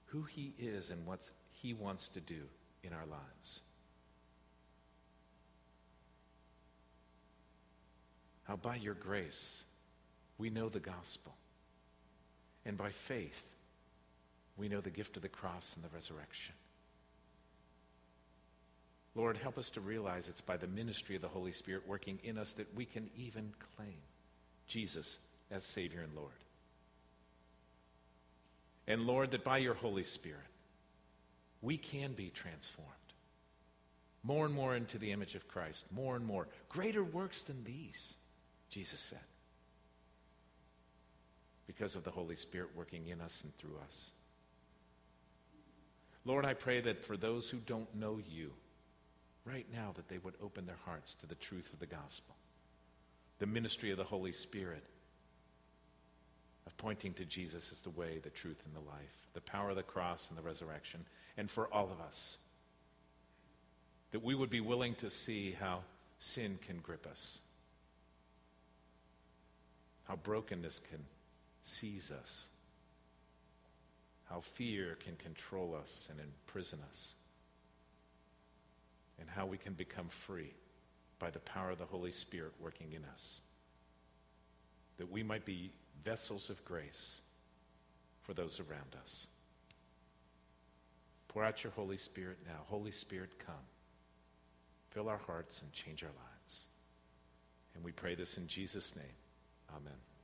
who 0.05 0.23
He 0.23 0.53
is 0.57 0.89
and 0.89 1.05
what 1.05 1.29
He 1.51 1.73
wants 1.73 2.07
to 2.09 2.21
do 2.21 2.43
in 2.83 2.93
our 2.93 3.05
lives. 3.05 3.61
How 8.45 8.55
by 8.55 8.75
your 8.75 8.93
grace 8.93 9.63
we 10.37 10.49
know 10.49 10.69
the 10.69 10.79
gospel. 10.79 11.33
And 12.65 12.77
by 12.77 12.89
faith 12.89 13.51
we 14.57 14.69
know 14.69 14.81
the 14.81 14.89
gift 14.89 15.15
of 15.17 15.21
the 15.21 15.29
cross 15.29 15.73
and 15.75 15.83
the 15.83 15.93
resurrection. 15.93 16.55
Lord, 19.13 19.37
help 19.37 19.57
us 19.57 19.69
to 19.71 19.81
realize 19.81 20.27
it's 20.27 20.41
by 20.41 20.57
the 20.57 20.67
ministry 20.67 21.15
of 21.15 21.21
the 21.21 21.27
Holy 21.27 21.53
Spirit 21.53 21.87
working 21.87 22.19
in 22.23 22.37
us 22.37 22.53
that 22.53 22.75
we 22.75 22.85
can 22.85 23.09
even 23.17 23.53
claim 23.77 23.95
Jesus 24.67 25.19
as 25.51 25.63
Savior 25.63 26.01
and 26.01 26.13
Lord. 26.15 26.31
And 28.87 29.07
Lord, 29.07 29.31
that 29.31 29.43
by 29.43 29.59
your 29.59 29.73
Holy 29.73 30.03
Spirit, 30.03 30.39
we 31.61 31.77
can 31.77 32.13
be 32.13 32.29
transformed 32.29 32.91
more 34.25 34.45
and 34.45 34.53
more 34.53 34.75
into 34.75 34.97
the 34.97 35.11
image 35.11 35.35
of 35.35 35.47
Christ, 35.47 35.85
more 35.91 36.15
and 36.15 36.25
more. 36.25 36.47
Greater 36.67 37.03
works 37.03 37.43
than 37.43 37.63
these 37.63 38.15
Jesus 38.69 38.99
said. 38.99 39.19
Because 41.67 41.95
of 41.95 42.03
the 42.03 42.11
Holy 42.11 42.35
Spirit 42.35 42.69
working 42.75 43.07
in 43.07 43.21
us 43.21 43.41
and 43.43 43.55
through 43.55 43.77
us. 43.85 44.11
Lord, 46.25 46.45
I 46.45 46.53
pray 46.53 46.81
that 46.81 47.03
for 47.03 47.17
those 47.17 47.49
who 47.49 47.57
don't 47.57 47.93
know 47.95 48.19
you, 48.27 48.51
right 49.45 49.67
now, 49.71 49.91
that 49.95 50.09
they 50.09 50.17
would 50.17 50.33
open 50.41 50.65
their 50.65 50.79
hearts 50.85 51.15
to 51.15 51.27
the 51.27 51.35
truth 51.35 51.71
of 51.71 51.79
the 51.79 51.85
gospel, 51.85 52.35
the 53.39 53.45
ministry 53.45 53.91
of 53.91 53.97
the 53.97 54.03
Holy 54.03 54.31
Spirit, 54.31 54.83
of 56.65 56.75
pointing 56.77 57.13
to 57.13 57.25
Jesus 57.25 57.71
as 57.71 57.81
the 57.81 57.91
way, 57.91 58.19
the 58.23 58.31
truth, 58.31 58.61
and 58.65 58.75
the 58.75 58.89
life, 58.89 59.27
the 59.33 59.41
power 59.41 59.69
of 59.69 59.75
the 59.75 59.83
cross 59.83 60.29
and 60.29 60.37
the 60.37 60.41
resurrection, 60.41 61.05
and 61.37 61.49
for 61.49 61.71
all 61.71 61.91
of 61.91 62.01
us, 62.01 62.39
that 64.11 64.23
we 64.23 64.33
would 64.33 64.49
be 64.49 64.61
willing 64.61 64.95
to 64.95 65.09
see 65.11 65.51
how 65.59 65.81
sin 66.17 66.57
can 66.65 66.77
grip 66.79 67.05
us 67.05 67.39
how 70.05 70.15
brokenness 70.15 70.79
can 70.89 71.03
seize 71.63 72.11
us 72.11 72.47
how 74.29 74.41
fear 74.41 74.97
can 75.03 75.15
control 75.15 75.75
us 75.81 76.09
and 76.11 76.19
imprison 76.19 76.79
us, 76.89 77.15
and 79.19 79.29
how 79.29 79.45
we 79.45 79.57
can 79.57 79.73
become 79.73 80.09
free 80.09 80.53
by 81.19 81.29
the 81.29 81.39
power 81.39 81.71
of 81.71 81.77
the 81.77 81.85
Holy 81.85 82.11
Spirit 82.11 82.51
working 82.59 82.91
in 82.93 83.05
us, 83.13 83.39
that 84.97 85.11
we 85.11 85.23
might 85.23 85.45
be 85.45 85.71
vessels 86.03 86.49
of 86.49 86.63
grace 86.65 87.21
for 88.23 88.33
those 88.33 88.59
around 88.59 88.95
us. 89.01 89.27
Pour 91.27 91.43
out 91.43 91.63
your 91.63 91.73
Holy 91.73 91.97
Spirit 91.97 92.39
now. 92.45 92.61
Holy 92.67 92.91
Spirit, 92.91 93.37
come. 93.45 93.55
Fill 94.91 95.09
our 95.09 95.19
hearts 95.27 95.61
and 95.61 95.71
change 95.73 96.03
our 96.03 96.09
lives. 96.09 96.65
And 97.75 97.83
we 97.83 97.91
pray 97.91 98.15
this 98.15 98.37
in 98.37 98.47
Jesus' 98.47 98.95
name. 98.95 99.05
Amen. 99.69 100.14